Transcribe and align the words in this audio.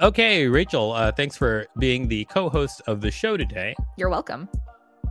Okay, 0.00 0.46
Rachel, 0.46 0.92
uh, 0.92 1.10
thanks 1.10 1.36
for 1.36 1.66
being 1.78 2.06
the 2.06 2.24
co-host 2.26 2.80
of 2.86 3.00
the 3.00 3.10
show 3.10 3.36
today. 3.36 3.74
You're 3.96 4.08
welcome. 4.08 4.48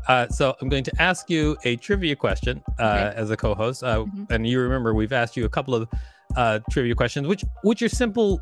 Uh, 0.08 0.30
so 0.30 0.56
I'm 0.62 0.70
going 0.70 0.86
to 0.86 1.02
ask 1.02 1.30
you 1.30 1.58
a 1.66 1.76
trivia 1.76 2.16
question 2.16 2.64
uh, 2.80 2.84
Okay. 2.84 3.14
as 3.18 3.30
a 3.30 3.36
co-host, 3.36 3.84
uh, 3.84 4.06
and 4.30 4.48
you 4.48 4.62
remember 4.62 4.94
we've 4.94 5.12
asked 5.12 5.36
you 5.36 5.44
a 5.44 5.50
couple 5.50 5.76
of 5.76 5.90
uh, 6.38 6.60
trivia 6.72 6.96
questions, 6.96 7.28
which 7.28 7.44
which 7.64 7.82
are 7.82 7.90
simple 7.90 8.42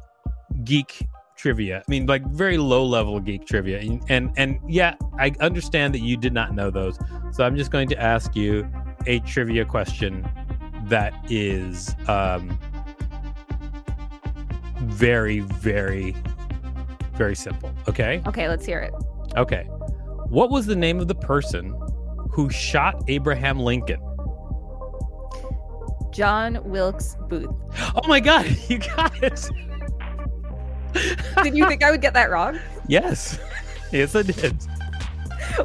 geek 0.64 1.08
trivia. 1.36 1.80
I 1.80 1.90
mean, 1.90 2.06
like 2.06 2.24
very 2.28 2.60
low 2.60 2.86
level 2.86 3.20
geek 3.20 3.48
trivia, 3.48 3.80
and, 3.80 4.02
and 4.10 4.32
and 4.38 4.60
yeah, 4.68 4.94
I 5.18 5.34
understand 5.40 5.94
that 5.96 6.02
you 6.02 6.18
did 6.18 6.34
not 6.34 6.54
know 6.54 6.70
those, 6.70 7.00
so 7.32 7.44
I'm 7.44 7.58
just 7.58 7.72
going 7.72 7.90
to 7.90 8.00
ask 8.00 8.36
you 8.36 8.70
a 9.08 9.20
trivia 9.22 9.66
question 9.66 10.28
that 10.84 11.14
is 11.30 11.96
um, 12.08 12.58
very 14.90 15.40
very 15.40 16.16
very 17.20 17.36
simple. 17.36 17.74
Okay. 17.90 18.22
Okay, 18.28 18.48
let's 18.48 18.66
hear 18.66 18.80
it. 18.80 18.94
Okay. 19.36 19.64
What 20.30 20.50
was 20.52 20.66
the 20.66 20.76
name 20.76 21.00
of 21.00 21.08
the 21.10 21.16
person 21.16 21.76
who 22.32 22.50
shot 22.50 23.04
Abraham 23.08 23.60
Lincoln? 23.60 24.00
John 26.12 26.60
Wilkes 26.64 27.18
Booth. 27.28 27.50
Oh 27.96 28.08
my 28.08 28.20
God, 28.20 28.46
you 28.70 28.80
got 28.80 29.22
it. 29.22 29.50
Did 31.44 31.58
you 31.58 31.68
think 31.68 31.84
I 31.84 31.92
would 31.92 32.02
get 32.02 32.14
that 32.14 32.30
wrong? 32.30 32.58
Yes. 32.88 33.38
Yes, 33.92 34.16
I 34.16 34.22
did. 34.22 34.56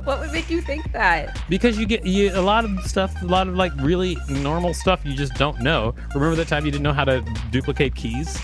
What 0.02 0.20
would 0.20 0.32
make 0.32 0.50
you 0.50 0.60
think 0.60 0.90
that? 0.92 1.40
Because 1.48 1.78
you 1.78 1.86
get 1.86 2.04
you, 2.04 2.30
a 2.34 2.40
lot 2.40 2.64
of 2.64 2.84
stuff, 2.84 3.20
a 3.22 3.26
lot 3.26 3.46
of 3.46 3.54
like 3.54 3.72
really 3.76 4.16
normal 4.28 4.74
stuff 4.74 5.00
you 5.04 5.14
just 5.14 5.34
don't 5.34 5.60
know. 5.60 5.94
Remember 6.14 6.34
the 6.34 6.44
time 6.44 6.64
you 6.64 6.72
didn't 6.72 6.82
know 6.82 6.92
how 6.92 7.04
to 7.04 7.20
duplicate 7.50 7.94
keys? 7.94 8.40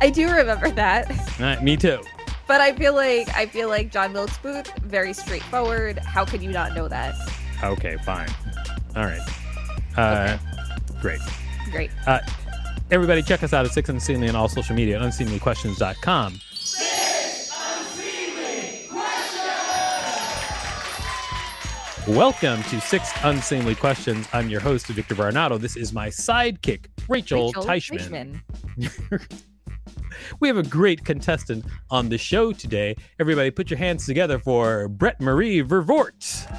I 0.00 0.10
do 0.10 0.30
remember 0.30 0.70
that. 0.70 1.10
Right, 1.40 1.62
me 1.62 1.76
too. 1.76 2.02
But 2.46 2.60
I 2.60 2.72
feel 2.74 2.94
like 2.94 3.34
I 3.34 3.46
feel 3.46 3.68
like 3.68 3.90
John 3.90 4.12
Wilkes 4.12 4.38
Booth, 4.38 4.72
very 4.78 5.12
straightforward. 5.12 5.98
How 5.98 6.24
could 6.24 6.42
you 6.42 6.52
not 6.52 6.74
know 6.74 6.86
that? 6.88 7.14
Okay, 7.62 7.96
fine. 8.04 8.28
All 8.94 9.04
right. 9.04 9.20
Uh, 9.96 10.38
Great. 11.00 11.20
Great. 11.70 11.90
Uh, 12.06 12.20
everybody, 12.90 13.22
check 13.22 13.42
us 13.42 13.52
out 13.52 13.64
at 13.64 13.72
Six 13.72 13.88
Unseemly 13.88 14.28
on 14.28 14.36
all 14.36 14.48
social 14.48 14.76
media 14.76 14.96
at 14.96 15.02
unseemlyquestions.com. 15.02 16.40
Welcome 22.08 22.62
to 22.64 22.80
Six 22.80 23.10
Unseemly 23.24 23.74
Questions. 23.74 24.28
I'm 24.32 24.48
your 24.48 24.60
host, 24.60 24.86
Victor 24.86 25.16
Varnado. 25.16 25.58
This 25.58 25.76
is 25.76 25.92
my 25.92 26.08
sidekick, 26.08 26.86
Rachel, 27.08 27.46
Rachel 27.46 27.64
Teichman. 27.64 28.40
Teichman. 28.78 29.46
We 30.40 30.48
have 30.48 30.56
a 30.56 30.62
great 30.62 31.04
contestant 31.04 31.64
on 31.90 32.08
the 32.08 32.18
show 32.18 32.52
today. 32.52 32.96
Everybody, 33.20 33.50
put 33.50 33.70
your 33.70 33.78
hands 33.78 34.06
together 34.06 34.38
for 34.38 34.88
Brett 34.88 35.20
Marie 35.20 35.62
Vervort. 35.62 36.50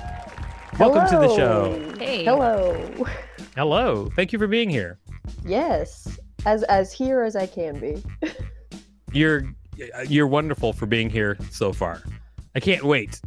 Welcome 0.79 1.07
to 1.07 1.28
the 1.28 1.35
show. 1.35 1.96
Hey. 1.97 2.24
Hello. 2.24 3.06
Hello. 3.56 4.09
Thank 4.16 4.31
you 4.31 4.40
for 4.40 4.47
being 4.47 4.69
here. 4.69 5.00
Yes, 5.46 6.19
as 6.46 6.63
as 6.63 6.94
here 6.94 7.24
as 7.24 7.35
I 7.35 7.47
can 7.47 7.79
be. 7.79 8.03
You're 9.12 9.44
you're 10.07 10.28
wonderful 10.28 10.73
for 10.73 10.85
being 10.85 11.09
here 11.09 11.38
so 11.50 11.73
far. 11.73 12.03
I 12.56 12.59
can't 12.59 12.84
wait. 12.84 13.19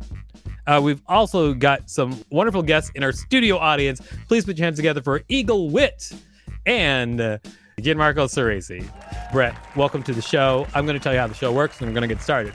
Uh, 0.66 0.80
we've 0.82 1.02
also 1.08 1.54
got 1.54 1.91
some 1.91 2.22
wonderful 2.30 2.62
guests 2.62 2.91
in 2.94 3.02
our 3.02 3.12
studio 3.12 3.56
audience. 3.56 4.00
Please 4.28 4.44
put 4.44 4.58
your 4.58 4.64
hands 4.64 4.76
together 4.76 5.02
for 5.02 5.22
Eagle 5.28 5.70
Wit 5.70 6.12
and 6.66 7.20
uh, 7.20 7.38
Gianmarco 7.80 8.26
Ceresi. 8.28 8.88
Brett, 9.32 9.54
welcome 9.76 10.02
to 10.02 10.12
the 10.12 10.22
show. 10.22 10.66
I'm 10.74 10.86
going 10.86 10.98
to 10.98 11.02
tell 11.02 11.12
you 11.12 11.18
how 11.18 11.26
the 11.26 11.34
show 11.34 11.52
works 11.52 11.80
and 11.80 11.88
I'm 11.88 11.94
going 11.94 12.08
to 12.08 12.14
get 12.14 12.22
started. 12.22 12.52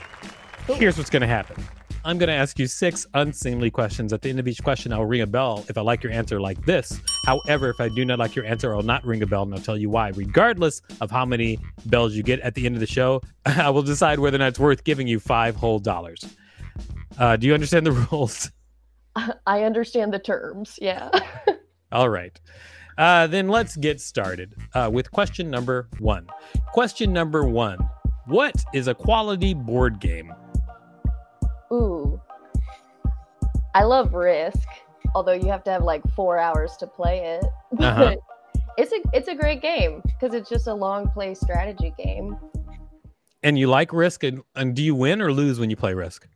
Here's 0.67 0.97
what's 0.97 1.09
going 1.09 1.21
to 1.21 1.27
happen. 1.27 1.63
I'm 2.05 2.19
going 2.19 2.27
to 2.27 2.35
ask 2.35 2.59
you 2.59 2.67
six 2.67 3.07
unseemly 3.15 3.71
questions. 3.71 4.13
At 4.13 4.21
the 4.21 4.29
end 4.29 4.39
of 4.39 4.47
each 4.47 4.63
question, 4.63 4.93
I'll 4.93 5.05
ring 5.05 5.21
a 5.21 5.27
bell 5.27 5.65
if 5.67 5.77
I 5.77 5.81
like 5.81 6.03
your 6.03 6.13
answer 6.13 6.39
like 6.39 6.63
this. 6.63 6.99
However, 7.25 7.69
if 7.69 7.81
I 7.81 7.89
do 7.89 8.05
not 8.05 8.19
like 8.19 8.35
your 8.35 8.45
answer, 8.45 8.75
I'll 8.75 8.83
not 8.83 9.03
ring 9.03 9.23
a 9.23 9.25
bell 9.25 9.41
and 9.41 9.53
I'll 9.55 9.59
tell 9.59 9.77
you 9.77 9.89
why. 9.89 10.09
Regardless 10.09 10.83
of 11.01 11.09
how 11.09 11.25
many 11.25 11.57
bells 11.87 12.13
you 12.13 12.21
get 12.21 12.39
at 12.41 12.53
the 12.53 12.67
end 12.67 12.75
of 12.75 12.79
the 12.79 12.87
show, 12.87 13.21
I 13.45 13.71
will 13.71 13.81
decide 13.81 14.19
whether 14.19 14.35
or 14.35 14.39
not 14.39 14.49
it's 14.49 14.59
worth 14.59 14.83
giving 14.83 15.07
you 15.07 15.19
five 15.19 15.55
whole 15.55 15.79
dollars. 15.79 16.23
Uh, 17.17 17.37
do 17.37 17.47
you 17.47 17.55
understand 17.55 17.87
the 17.87 17.91
rules? 18.11 18.51
I 19.47 19.63
understand 19.63 20.13
the 20.13 20.19
terms. 20.19 20.77
Yeah. 20.79 21.09
All 21.91 22.09
right. 22.09 22.39
Uh, 22.97 23.27
then 23.27 23.47
let's 23.49 23.75
get 23.75 23.99
started 23.99 24.55
uh, 24.73 24.89
with 24.91 25.11
question 25.11 25.49
number 25.49 25.89
one. 25.99 26.27
Question 26.73 27.11
number 27.11 27.45
one 27.45 27.77
What 28.27 28.55
is 28.73 28.87
a 28.87 28.93
quality 28.93 29.53
board 29.53 29.99
game? 29.99 30.33
Ooh. 31.73 32.21
I 33.73 33.83
love 33.83 34.13
Risk, 34.13 34.67
although 35.13 35.33
you 35.33 35.47
have 35.49 35.63
to 35.65 35.71
have 35.71 35.83
like 35.83 36.01
four 36.15 36.37
hours 36.37 36.77
to 36.77 36.87
play 36.87 37.19
it. 37.39 37.45
But 37.77 37.83
Uh-huh. 37.83 38.15
it's 38.77 38.91
a 38.93 38.99
it's 39.13 39.27
a 39.27 39.35
great 39.35 39.61
game 39.61 40.01
because 40.05 40.33
it's 40.33 40.49
just 40.49 40.67
a 40.67 40.73
long 40.73 41.09
play 41.09 41.33
strategy 41.35 41.93
game. 41.97 42.37
And 43.43 43.59
you 43.59 43.67
like 43.67 43.91
Risk? 43.93 44.23
And, 44.23 44.41
and 44.55 44.73
do 44.75 44.81
you 44.81 44.95
win 44.95 45.21
or 45.21 45.31
lose 45.31 45.59
when 45.59 45.69
you 45.69 45.75
play 45.75 45.93
Risk? 45.93 46.27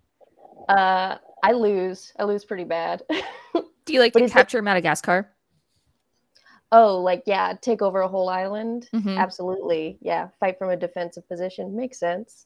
Uh, 0.67 1.15
I 1.43 1.53
lose. 1.53 2.11
I 2.19 2.23
lose 2.25 2.43
pretty 2.45 2.65
bad. 2.65 3.01
Do 3.85 3.93
you 3.93 3.99
like 3.99 4.13
But 4.13 4.19
to 4.19 4.25
is 4.25 4.31
it- 4.31 4.33
capture 4.35 4.61
Madagascar? 4.61 5.27
Oh, 6.71 6.97
like 7.01 7.23
yeah, 7.25 7.53
take 7.61 7.81
over 7.81 8.01
a 8.01 8.07
whole 8.07 8.29
island. 8.29 8.89
Mhm. 8.93 9.17
Absolutely. 9.17 9.97
Yeah, 10.01 10.29
fight 10.39 10.57
from 10.57 10.69
a 10.69 10.77
defensive 10.77 11.27
position 11.27 11.75
makes 11.75 11.99
sense. 11.99 12.45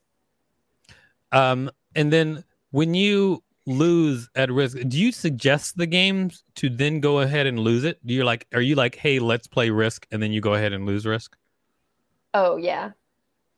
Um, 1.32 1.70
and 1.96 2.12
then 2.14 2.44
when 2.72 2.94
you 2.94 3.44
lose 3.66 4.30
at 4.36 4.52
Risk, 4.52 4.78
do 4.88 5.00
you 5.00 5.12
suggest 5.12 5.78
the 5.78 5.88
games 5.88 6.44
to 6.56 6.70
then 6.70 7.00
go 7.00 7.20
ahead 7.20 7.48
and 7.48 7.60
lose 7.60 7.84
it? 7.86 8.06
Do 8.06 8.14
you 8.14 8.24
like, 8.24 8.46
are 8.54 8.62
you 8.62 8.76
like, 8.76 8.96
hey, 8.96 9.20
let's 9.20 9.48
play 9.48 9.70
Risk, 9.70 10.06
and 10.12 10.22
then 10.22 10.32
you 10.32 10.42
go 10.42 10.54
ahead 10.54 10.74
and 10.74 10.86
lose 10.86 11.06
Risk? 11.06 11.36
Oh 12.34 12.58
yeah. 12.58 12.92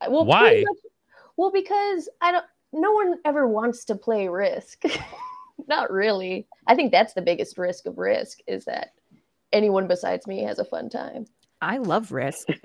Well, 0.08 0.24
Why? 0.24 0.64
much- 0.66 0.92
well, 1.36 1.50
because 1.50 2.08
I 2.20 2.32
don't. 2.32 2.44
No 2.72 2.92
one 2.92 3.18
ever 3.24 3.46
wants 3.46 3.84
to 3.86 3.94
play 3.94 4.28
Risk. 4.28 4.82
Not 5.68 5.90
really. 5.90 6.46
I 6.66 6.74
think 6.74 6.92
that's 6.92 7.14
the 7.14 7.22
biggest 7.22 7.56
risk 7.56 7.86
of 7.86 7.96
Risk 7.96 8.40
is 8.46 8.66
that 8.66 8.92
anyone 9.52 9.86
besides 9.86 10.26
me 10.26 10.42
has 10.42 10.58
a 10.58 10.64
fun 10.64 10.88
time. 10.88 11.26
I 11.60 11.78
love 11.78 12.12
Risk. 12.12 12.48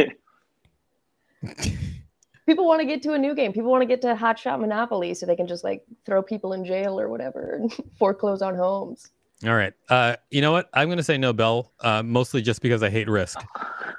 People 2.46 2.68
want 2.68 2.82
to 2.82 2.86
get 2.86 3.02
to 3.04 3.14
a 3.14 3.18
new 3.18 3.34
game. 3.34 3.54
People 3.54 3.72
want 3.72 3.82
to 3.82 3.86
get 3.86 4.02
to 4.02 4.16
Hot 4.16 4.38
Shot 4.38 4.60
Monopoly 4.60 5.14
so 5.14 5.26
they 5.26 5.36
can 5.36 5.48
just 5.48 5.64
like 5.64 5.84
throw 6.06 6.22
people 6.22 6.54
in 6.54 6.66
jail 6.66 7.00
or 7.00 7.08
whatever 7.08 7.54
and 7.56 7.74
foreclose 8.00 8.42
on 8.42 8.56
homes. 8.56 9.10
All 9.46 9.56
right. 9.56 9.74
Uh, 9.90 10.18
you 10.30 10.42
know 10.42 10.52
what? 10.52 10.70
I'm 10.74 10.88
going 10.88 10.98
to 10.98 11.04
say 11.04 11.18
no, 11.18 11.34
Bell, 11.34 11.72
uh, 11.80 12.04
mostly 12.04 12.42
just 12.42 12.62
because 12.62 12.84
I 12.84 12.90
hate 12.90 13.08
Risk. 13.08 13.40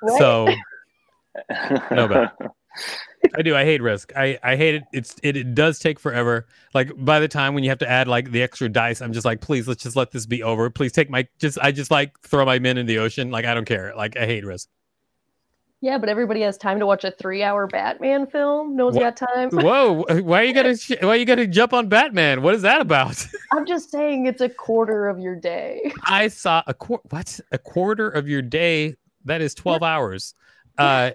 Right? 0.02 0.18
So 0.18 0.48
no 1.90 2.08
bell. 2.08 2.56
I 3.34 3.42
do. 3.42 3.56
I 3.56 3.64
hate 3.64 3.80
Risk. 3.82 4.12
I, 4.16 4.38
I 4.42 4.56
hate 4.56 4.74
it. 4.76 4.84
It's 4.92 5.16
it, 5.22 5.36
it 5.36 5.54
does 5.54 5.78
take 5.78 5.98
forever. 5.98 6.46
Like 6.74 6.92
by 6.96 7.20
the 7.20 7.28
time 7.28 7.54
when 7.54 7.64
you 7.64 7.70
have 7.70 7.78
to 7.78 7.88
add 7.88 8.08
like 8.08 8.30
the 8.30 8.42
extra 8.42 8.68
dice, 8.68 9.00
I'm 9.00 9.12
just 9.12 9.24
like, 9.24 9.40
please 9.40 9.66
let's 9.68 9.82
just 9.82 9.96
let 9.96 10.10
this 10.10 10.26
be 10.26 10.42
over. 10.42 10.68
Please 10.70 10.92
take 10.92 11.08
my 11.10 11.26
just 11.38 11.58
I 11.60 11.72
just 11.72 11.90
like 11.90 12.18
throw 12.20 12.44
my 12.44 12.58
men 12.58 12.78
in 12.78 12.86
the 12.86 12.98
ocean. 12.98 13.30
Like 13.30 13.44
I 13.44 13.54
don't 13.54 13.64
care. 13.64 13.92
Like 13.96 14.16
I 14.16 14.26
hate 14.26 14.44
Risk. 14.44 14.68
Yeah, 15.80 15.98
but 15.98 16.08
everybody 16.08 16.42
has 16.42 16.56
time 16.56 16.78
to 16.78 16.86
watch 16.86 17.02
a 17.02 17.10
three-hour 17.10 17.66
Batman 17.66 18.28
film. 18.28 18.76
No 18.76 18.84
one's 18.84 18.96
What? 18.98 19.16
got 19.18 19.28
time. 19.34 19.50
Whoa! 19.52 20.04
Why 20.22 20.42
are 20.42 20.44
you 20.44 20.54
gonna 20.54 20.76
sh- 20.76 20.92
why 21.00 21.08
are 21.08 21.16
you 21.16 21.24
gonna 21.24 21.46
jump 21.48 21.72
on 21.72 21.88
Batman? 21.88 22.42
What 22.42 22.54
is 22.54 22.62
that 22.62 22.80
about? 22.80 23.26
I'm 23.52 23.66
just 23.66 23.90
saying 23.90 24.26
it's 24.26 24.40
a 24.40 24.48
quarter 24.48 25.08
of 25.08 25.18
your 25.18 25.34
day. 25.34 25.92
I 26.04 26.28
saw 26.28 26.62
a 26.68 26.74
quarter. 26.74 27.02
What's 27.10 27.40
a 27.50 27.58
quarter 27.58 28.08
of 28.08 28.28
your 28.28 28.42
day? 28.42 28.94
That 29.24 29.40
is 29.40 29.54
twelve 29.54 29.82
hours. 29.82 30.34
Uh, 30.78 31.10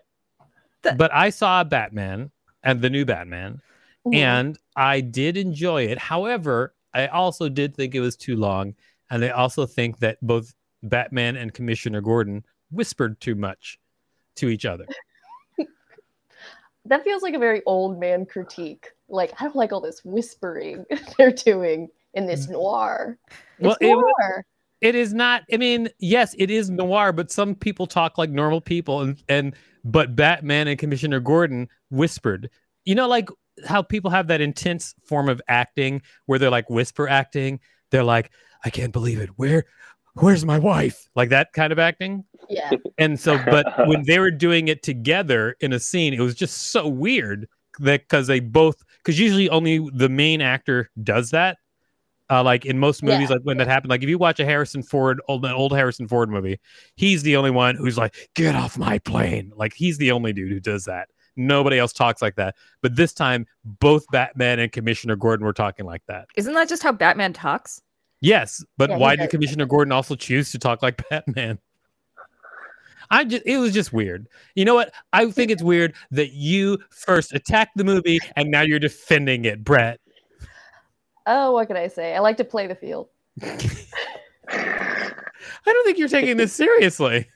That- 0.83 0.97
but 0.97 1.13
I 1.13 1.29
saw 1.29 1.63
Batman 1.63 2.31
and 2.63 2.81
the 2.81 2.89
new 2.89 3.05
Batman, 3.05 3.61
Mhm. 4.05 4.15
and 4.15 4.59
I 4.75 5.01
did 5.01 5.37
enjoy 5.37 5.83
it. 5.87 5.97
However, 5.97 6.73
I 6.93 7.07
also 7.07 7.49
did 7.49 7.75
think 7.75 7.95
it 7.95 7.99
was 7.99 8.15
too 8.15 8.35
long, 8.35 8.75
and 9.09 9.23
I 9.23 9.29
also 9.29 9.65
think 9.65 9.99
that 9.99 10.17
both 10.21 10.53
Batman 10.83 11.35
and 11.35 11.53
Commissioner 11.53 12.01
Gordon 12.01 12.45
whispered 12.71 13.19
too 13.21 13.35
much. 13.35 13.79
to 14.35 14.49
each 14.49 14.65
other. 14.65 14.85
That 16.85 17.03
feels 17.03 17.21
like 17.21 17.33
a 17.33 17.39
very 17.39 17.61
old 17.65 17.99
man 17.99 18.25
critique. 18.25 18.91
Like, 19.09 19.33
I 19.39 19.45
don't 19.45 19.55
like 19.55 19.73
all 19.73 19.81
this 19.81 20.05
whispering 20.05 20.85
they're 21.17 21.31
doing 21.31 21.89
in 22.13 22.27
this 22.27 22.47
noir. 22.47 23.17
It's 23.59 23.65
Well, 23.67 23.77
it 23.81 23.87
noir. 23.91 24.45
It 24.79 24.93
is 24.95 25.13
not. 25.13 25.41
I 25.51 25.57
mean, 25.57 25.89
yes, 25.99 26.35
it 26.37 26.51
is 26.51 26.69
noir, 26.69 27.11
but 27.11 27.31
some 27.31 27.55
people 27.55 27.87
talk 27.87 28.17
like 28.19 28.29
normal 28.29 28.61
people, 28.61 29.01
and 29.01 29.21
and 29.27 29.55
but 29.91 30.15
Batman 30.15 30.67
and 30.67 30.77
Commissioner 30.77 31.19
Gordon 31.19 31.69
whispered. 31.89 32.49
You 32.85 32.95
know, 32.95 33.07
like 33.07 33.29
how 33.65 33.81
people 33.81 34.11
have 34.11 34.27
that 34.27 34.41
intense 34.41 34.93
form 35.05 35.29
of 35.29 35.41
acting 35.47 36.01
where 36.25 36.39
they're 36.39 36.49
like 36.49 36.69
whisper 36.69 37.07
acting. 37.07 37.59
They're 37.91 38.03
like, 38.03 38.31
I 38.65 38.69
can't 38.69 38.93
believe 38.93 39.19
it. 39.19 39.29
Where, 39.37 39.65
where's 40.15 40.45
my 40.45 40.59
wife? 40.59 41.09
Like 41.15 41.29
that 41.29 41.53
kind 41.53 41.71
of 41.71 41.79
acting. 41.79 42.25
yeah. 42.49 42.71
And 42.97 43.19
so, 43.19 43.37
but 43.45 43.87
when 43.87 44.03
they 44.05 44.19
were 44.19 44.31
doing 44.31 44.67
it 44.67 44.81
together 44.81 45.55
in 45.59 45.71
a 45.71 45.79
scene, 45.79 46.13
it 46.13 46.19
was 46.19 46.35
just 46.35 46.71
so 46.71 46.87
weird 46.87 47.47
that 47.79 48.01
because 48.01 48.25
they 48.25 48.39
both, 48.39 48.83
because 48.97 49.19
usually 49.19 49.49
only 49.49 49.87
the 49.93 50.09
main 50.09 50.41
actor 50.41 50.89
does 51.03 51.29
that. 51.31 51.57
Uh, 52.29 52.43
like 52.43 52.65
in 52.65 52.77
most 52.77 53.03
movies, 53.03 53.29
Yeah, 53.29 53.35
like 53.35 53.43
when 53.43 53.57
that 53.57 53.67
happened, 53.67 53.89
like 53.89 54.03
if 54.03 54.09
you 54.09 54.17
watch 54.17 54.39
a 54.39 54.45
Harrison 54.45 54.83
Ford, 54.83 55.21
old 55.29 55.45
an 55.45 55.51
old 55.51 55.71
Harrison 55.71 56.07
Ford 56.07 56.29
movie, 56.29 56.59
he's 56.95 57.23
the 57.23 57.37
only 57.37 57.51
one 57.51 57.75
who's 57.75 57.97
like, 57.97 58.29
"Get 58.35 58.53
off 58.53 58.77
my 58.77 58.99
plane!" 58.99 59.53
Like 59.55 59.73
he's 59.73 59.97
the 59.97 60.11
only 60.11 60.33
dude 60.33 60.51
who 60.51 60.59
does 60.59 60.85
that. 60.85 61.07
Nobody 61.37 61.77
else 61.77 61.93
talks 61.93 62.21
like 62.21 62.35
that. 62.35 62.55
But 62.81 62.95
this 62.95 63.13
time, 63.13 63.45
both 63.63 64.05
Batman 64.11 64.59
and 64.59 64.71
Commissioner 64.71 65.15
Gordon 65.15 65.45
were 65.45 65.53
talking 65.53 65.85
like 65.85 66.01
that. 66.07 66.27
Isn't 66.35 66.53
that 66.55 66.67
just 66.67 66.83
how 66.83 66.91
Batman 66.91 67.31
talks? 67.31 67.81
Yes, 68.19 68.63
but 68.77 68.89
Yeah, 68.89 68.97
why 68.97 69.15
did 69.15 69.29
Commissioner 69.29 69.65
Gordon 69.65 69.91
also 69.91 70.15
choose 70.15 70.51
to 70.51 70.59
talk 70.59 70.81
like 70.81 71.07
Batman? 71.09 71.59
I 73.09 73.23
just 73.23 73.43
it 73.45 73.57
was 73.57 73.73
just 73.73 73.93
weird. 73.93 74.27
You 74.55 74.65
know 74.65 74.75
what? 74.75 74.91
I 75.13 75.29
think 75.31 75.51
it's 75.51 75.63
weird 75.63 75.95
that 76.11 76.33
you 76.33 76.79
first 76.89 77.33
attacked 77.33 77.77
the 77.77 77.83
movie 77.83 78.19
and 78.35 78.51
now 78.51 78.61
you're 78.61 78.79
defending 78.79 79.45
it, 79.45 79.63
Brett. 79.63 79.99
Oh, 81.27 81.51
what 81.51 81.67
can 81.67 81.77
I 81.77 81.87
say? 81.87 82.15
I 82.15 82.19
like 82.19 82.37
to 82.37 82.43
play 82.45 82.67
the 82.67 82.75
field. 82.75 83.09
I 84.49 84.93
don't 85.65 85.85
think 85.85 85.97
you're 85.97 86.07
taking 86.07 86.37
this 86.37 86.53
seriously. 86.53 87.27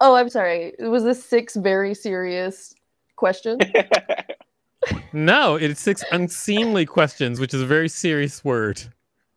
Oh, 0.00 0.14
I'm 0.16 0.28
sorry. 0.28 0.74
It 0.78 0.88
Was 0.88 1.04
this 1.04 1.24
six 1.24 1.54
very 1.56 1.94
serious 1.94 2.74
questions? 3.16 3.62
No, 5.12 5.56
it's 5.56 5.80
six 5.80 6.02
unseemly 6.10 6.86
questions, 6.86 7.38
which 7.38 7.52
is 7.52 7.60
a 7.60 7.66
very 7.66 7.88
serious 7.88 8.42
word. 8.44 8.80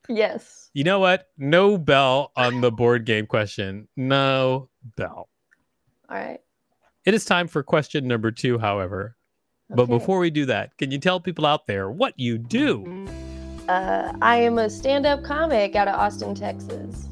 yes. 0.07 0.69
You 0.73 0.83
know 0.85 0.99
what? 0.99 1.29
No 1.37 1.77
bell 1.77 2.31
on 2.35 2.61
the 2.61 2.71
board 2.71 3.05
game 3.05 3.25
question. 3.27 3.87
No 3.97 4.69
bell. 4.95 5.29
All 6.09 6.17
right. 6.17 6.39
It 7.05 7.13
is 7.13 7.25
time 7.25 7.47
for 7.47 7.61
question 7.61 8.07
number 8.07 8.31
two, 8.31 8.57
however. 8.57 9.17
But 9.69 9.87
before 9.87 10.19
we 10.19 10.29
do 10.29 10.45
that, 10.45 10.77
can 10.77 10.91
you 10.91 10.97
tell 10.97 11.19
people 11.19 11.45
out 11.45 11.67
there 11.67 11.91
what 11.91 12.17
you 12.17 12.37
do? 12.37 13.05
Uh, 13.67 14.13
I 14.21 14.37
am 14.37 14.57
a 14.57 14.69
stand-up 14.69 15.23
comic 15.23 15.75
out 15.75 15.87
of 15.87 15.95
Austin, 15.95 16.35
Texas. 16.35 17.07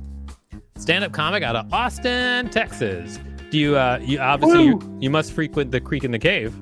Stand-up 0.78 1.14
comic 1.14 1.44
out 1.44 1.56
of 1.56 1.72
Austin, 1.74 2.50
Texas. 2.50 3.20
Do 3.52 3.58
you? 3.58 3.78
Uh, 3.78 4.00
you 4.02 4.20
obviously 4.20 4.66
you, 4.66 4.98
you 5.00 5.10
must 5.10 5.34
frequent 5.34 5.72
the 5.72 5.80
Creek 5.80 6.04
and 6.04 6.14
the 6.14 6.20
Cave. 6.20 6.56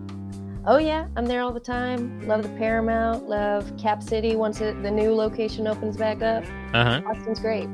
Oh 0.65 0.77
yeah, 0.77 1.07
I'm 1.15 1.25
there 1.25 1.41
all 1.41 1.53
the 1.53 1.59
time. 1.59 2.27
Love 2.27 2.43
the 2.43 2.49
Paramount. 2.49 3.29
Love 3.29 3.71
Cap 3.77 4.03
City 4.03 4.35
once 4.35 4.59
it, 4.59 4.81
the 4.83 4.91
new 4.91 5.13
location 5.13 5.67
opens 5.67 5.97
back 5.97 6.21
up. 6.21 6.43
Uh 6.73 6.83
huh. 6.83 7.01
Austin's 7.07 7.39
great. 7.39 7.69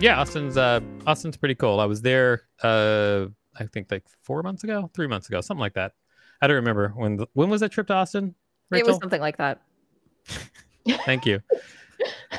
Yeah, 0.00 0.20
Austin's 0.20 0.56
uh, 0.56 0.80
Austin's 1.06 1.36
pretty 1.36 1.54
cool. 1.54 1.80
I 1.80 1.86
was 1.86 2.02
there. 2.02 2.42
Uh, 2.62 3.26
I 3.58 3.64
think 3.66 3.90
like 3.90 4.04
four 4.22 4.42
months 4.42 4.64
ago, 4.64 4.90
three 4.94 5.06
months 5.06 5.28
ago, 5.28 5.40
something 5.40 5.60
like 5.60 5.74
that. 5.74 5.92
I 6.40 6.46
don't 6.46 6.56
remember 6.56 6.90
when. 6.94 7.16
The, 7.16 7.26
when 7.32 7.48
was 7.48 7.60
that 7.62 7.72
trip 7.72 7.86
to 7.88 7.94
Austin? 7.94 8.34
It 8.70 8.86
was 8.86 8.98
something 8.98 9.20
like 9.20 9.38
that. 9.38 9.62
Thank 11.04 11.26
you 11.26 11.40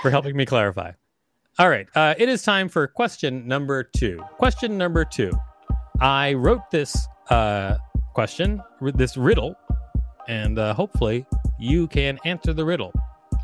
for 0.01 0.09
helping 0.11 0.35
me 0.35 0.45
clarify. 0.45 0.91
All 1.59 1.69
right. 1.69 1.87
Uh, 1.95 2.13
it 2.17 2.29
is 2.29 2.43
time 2.43 2.69
for 2.69 2.87
question 2.87 3.47
number 3.47 3.83
two. 3.83 4.19
Question 4.37 4.77
number 4.77 5.03
two. 5.05 5.31
I 5.99 6.33
wrote 6.33 6.69
this 6.71 6.95
uh, 7.29 7.77
question, 8.13 8.61
this 8.81 9.17
riddle, 9.17 9.55
and 10.27 10.59
uh, 10.59 10.73
hopefully 10.73 11.25
you 11.59 11.87
can 11.87 12.19
answer 12.25 12.53
the 12.53 12.63
riddle. 12.63 12.93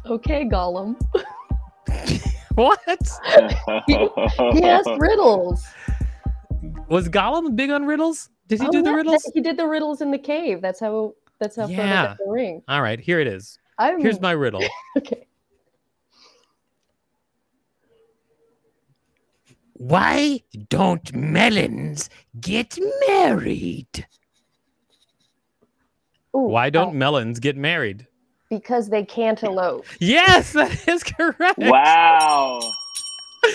Okay, 0.05 0.45
Gollum. 0.45 0.95
What? 2.55 2.79
He 3.87 4.63
asked 4.63 4.89
riddles. 4.99 5.65
Was 6.87 7.09
Gollum 7.09 7.55
big 7.55 7.71
on 7.71 7.85
riddles? 7.85 8.29
Did 8.47 8.61
he 8.61 8.67
Oh, 8.67 8.71
do 8.71 8.83
the 8.83 8.91
yeah, 8.91 8.95
riddles? 8.95 9.31
He 9.33 9.41
did 9.41 9.57
the 9.57 9.65
riddles 9.67 10.01
in 10.01 10.11
the 10.11 10.19
cave. 10.19 10.61
That's 10.61 10.79
how. 10.79 11.15
That's 11.39 11.55
how. 11.55 11.65
Yeah. 11.65 12.15
the 12.23 12.31
ring. 12.31 12.61
All 12.67 12.83
right. 12.83 12.99
Here 12.99 13.19
it 13.19 13.25
is. 13.25 13.57
I'm, 13.77 13.99
Here's 13.99 14.19
my 14.21 14.31
riddle. 14.31 14.63
Okay. 14.97 15.27
Why 19.73 20.43
don't 20.69 21.13
melons 21.13 22.09
get 22.39 22.77
married? 23.07 24.07
Ooh, 26.35 26.41
Why 26.41 26.69
don't 26.69 26.89
uh, 26.89 26.93
melons 26.93 27.39
get 27.39 27.57
married? 27.57 28.07
because 28.49 28.89
they 28.89 29.03
can't 29.03 29.41
elope. 29.41 29.85
Yes, 29.99 30.53
that 30.53 30.87
is 30.87 31.03
correct. 31.03 31.57
wow. 31.57 32.59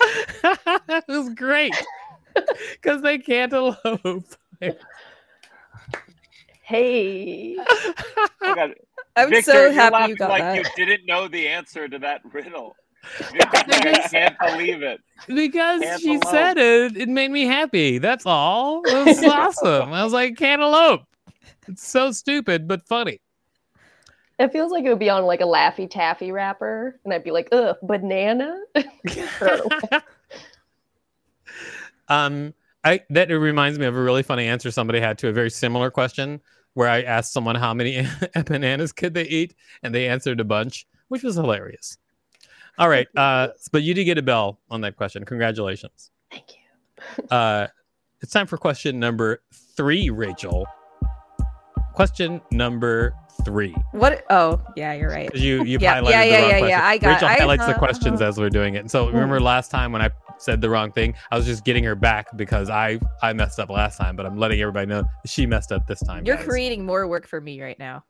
that 0.00 1.04
was 1.06 1.28
great 1.34 1.74
because 2.72 3.02
they 3.02 3.18
cantaloupe. 3.18 4.24
Hey. 6.68 7.56
Oh. 7.58 7.94
I'm 9.16 9.30
Victor, 9.30 9.52
so 9.52 9.60
you're 9.62 9.72
happy 9.72 9.94
laughing 9.94 10.10
you 10.10 10.16
got 10.16 10.28
like 10.28 10.42
that. 10.42 10.56
you 10.76 10.84
didn't 10.84 11.06
know 11.06 11.26
the 11.26 11.48
answer 11.48 11.88
to 11.88 11.98
that 12.00 12.20
riddle. 12.30 12.76
Victor, 13.32 13.48
I 13.48 14.06
can't 14.10 14.38
believe 14.38 14.82
it. 14.82 15.00
Because 15.26 15.82
she 15.98 16.20
said 16.26 16.58
it, 16.58 16.94
it 16.94 17.08
made 17.08 17.30
me 17.30 17.46
happy. 17.46 17.96
That's 17.96 18.26
all. 18.26 18.82
It 18.84 19.06
was 19.06 19.24
awesome. 19.24 19.94
I 19.94 20.04
was 20.04 20.12
like, 20.12 20.36
cantaloupe. 20.36 21.04
It's 21.68 21.88
so 21.88 22.12
stupid, 22.12 22.68
but 22.68 22.86
funny. 22.86 23.22
It 24.38 24.52
feels 24.52 24.70
like 24.70 24.84
it 24.84 24.90
would 24.90 24.98
be 24.98 25.08
on 25.08 25.24
like 25.24 25.40
a 25.40 25.44
Laffy 25.44 25.90
Taffy 25.90 26.32
wrapper, 26.32 27.00
and 27.02 27.14
I'd 27.14 27.24
be 27.24 27.30
like, 27.30 27.48
ugh, 27.50 27.76
banana. 27.82 28.60
um, 32.08 32.52
I 32.84 33.00
that 33.08 33.30
reminds 33.30 33.78
me 33.78 33.86
of 33.86 33.96
a 33.96 34.02
really 34.02 34.22
funny 34.22 34.46
answer 34.46 34.70
somebody 34.70 35.00
had 35.00 35.16
to 35.18 35.28
a 35.28 35.32
very 35.32 35.50
similar 35.50 35.90
question 35.90 36.42
where 36.78 36.88
I 36.88 37.02
asked 37.02 37.32
someone 37.32 37.56
how 37.56 37.74
many 37.74 38.06
bananas 38.46 38.92
could 38.92 39.12
they 39.12 39.24
eat, 39.24 39.56
and 39.82 39.92
they 39.92 40.06
answered 40.06 40.38
a 40.38 40.44
bunch, 40.44 40.86
which 41.08 41.24
was 41.24 41.34
hilarious. 41.34 41.98
All 42.78 42.88
right, 42.88 43.08
uh, 43.16 43.48
but 43.72 43.82
you 43.82 43.94
did 43.94 44.04
get 44.04 44.16
a 44.16 44.22
bell 44.22 44.60
on 44.70 44.80
that 44.82 44.94
question. 44.96 45.24
Congratulations. 45.24 46.12
Thank 46.30 46.44
you. 46.50 47.24
Uh, 47.36 47.66
it's 48.20 48.32
time 48.32 48.46
for 48.46 48.56
question 48.56 49.00
number 49.00 49.42
three, 49.76 50.10
Rachel. 50.10 50.66
Question 51.94 52.40
number 52.52 53.12
three. 53.44 53.74
What? 53.92 54.24
Oh, 54.30 54.60
yeah, 54.76 54.92
you're 54.94 55.10
right. 55.10 55.34
You 55.34 55.64
you 55.64 55.78
Yeah, 55.80 56.00
highlighted 56.00 56.10
yeah, 56.10 56.22
the 56.24 56.28
yeah, 56.30 56.40
wrong 56.40 56.48
yeah, 56.50 56.58
question. 56.58 56.68
yeah. 56.68 56.86
I 56.86 56.98
got- 56.98 57.08
Rachel 57.14 57.28
I- 57.28 57.34
highlights 57.38 57.66
the 57.66 57.74
uh, 57.74 57.78
questions 57.78 58.20
as 58.22 58.38
we're 58.38 58.50
doing 58.50 58.74
it. 58.74 58.78
And 58.78 58.90
so 58.90 59.06
remember 59.08 59.40
last 59.40 59.70
time 59.70 59.92
when 59.92 60.02
I 60.02 60.10
said 60.38 60.60
the 60.60 60.70
wrong 60.70 60.92
thing, 60.92 61.14
I 61.30 61.36
was 61.36 61.46
just 61.46 61.64
getting 61.64 61.84
her 61.84 61.94
back 61.94 62.28
because 62.36 62.70
I 62.70 62.98
I 63.22 63.32
messed 63.32 63.58
up 63.58 63.70
last 63.70 63.96
time, 63.98 64.16
but 64.16 64.26
I'm 64.26 64.36
letting 64.36 64.60
everybody 64.60 64.86
know 64.86 65.04
she 65.26 65.46
messed 65.46 65.72
up 65.72 65.86
this 65.86 66.00
time. 66.00 66.24
You're 66.26 66.36
guys. 66.36 66.46
creating 66.46 66.84
more 66.86 67.06
work 67.08 67.26
for 67.26 67.40
me 67.40 67.60
right 67.62 67.78
now. 67.78 68.04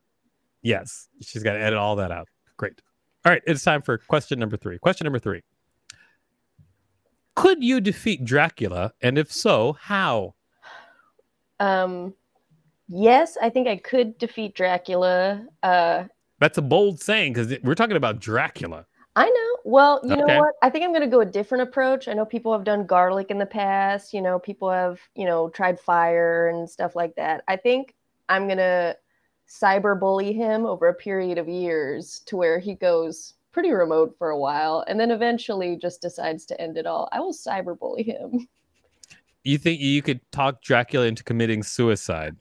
Yes, 0.61 1.07
she's 1.21 1.41
got 1.43 1.53
to 1.53 1.59
edit 1.61 1.79
all 1.79 1.95
that 1.97 2.11
out. 2.11 2.27
Great. 2.57 2.81
All 3.25 3.31
right, 3.31 3.41
it's 3.47 3.63
time 3.63 3.81
for 3.81 3.97
question 3.97 4.39
number 4.39 4.57
three. 4.57 4.77
Question 4.79 5.05
number 5.05 5.19
three. 5.19 5.41
Could 7.35 7.63
you 7.63 7.79
defeat 7.79 8.25
Dracula, 8.25 8.91
and 9.01 9.17
if 9.17 9.31
so, 9.31 9.73
how? 9.79 10.35
Um, 11.61 12.13
yes, 12.89 13.37
I 13.41 13.49
think 13.49 13.67
I 13.67 13.77
could 13.77 14.17
defeat 14.17 14.55
Dracula. 14.55 15.45
Uh, 15.63 16.05
That's 16.39 16.57
a 16.57 16.61
bold 16.61 16.99
saying 16.99 17.33
because 17.33 17.55
we're 17.63 17.75
talking 17.75 17.95
about 17.97 18.19
Dracula. 18.19 18.85
I 19.15 19.29
know. 19.29 19.57
Well, 19.65 19.99
you 20.03 20.11
Okay. 20.13 20.21
know 20.21 20.37
what? 20.39 20.55
I 20.61 20.69
think 20.69 20.85
I'm 20.85 20.91
going 20.91 21.01
to 21.01 21.07
go 21.07 21.21
a 21.21 21.25
different 21.25 21.63
approach. 21.63 22.07
I 22.07 22.13
know 22.13 22.25
people 22.25 22.53
have 22.53 22.63
done 22.63 22.85
garlic 22.85 23.31
in 23.31 23.37
the 23.37 23.45
past. 23.45 24.13
You 24.13 24.21
know, 24.21 24.39
people 24.39 24.69
have, 24.69 24.99
you 25.15 25.25
know, 25.25 25.49
tried 25.49 25.79
fire 25.79 26.47
and 26.49 26.69
stuff 26.69 26.95
like 26.95 27.15
that. 27.15 27.43
I 27.47 27.55
think 27.55 27.95
I'm 28.29 28.45
going 28.47 28.59
to 28.59 28.95
cyberbully 29.49 30.33
him 30.33 30.65
over 30.65 30.87
a 30.87 30.93
period 30.93 31.37
of 31.37 31.47
years 31.47 32.21
to 32.27 32.37
where 32.37 32.59
he 32.59 32.75
goes 32.75 33.33
pretty 33.51 33.71
remote 33.71 34.15
for 34.17 34.29
a 34.29 34.37
while 34.37 34.85
and 34.87 34.99
then 34.99 35.09
eventually 35.11 35.75
just 35.75 36.01
decides 36.01 36.45
to 36.45 36.61
end 36.61 36.77
it 36.77 36.85
all. 36.85 37.09
I 37.11 37.19
will 37.19 37.33
cyberbully 37.33 38.05
him. 38.05 38.47
You 39.43 39.57
think 39.57 39.81
you 39.81 40.01
could 40.01 40.21
talk 40.31 40.61
Dracula 40.61 41.07
into 41.07 41.23
committing 41.23 41.63
suicide? 41.63 42.35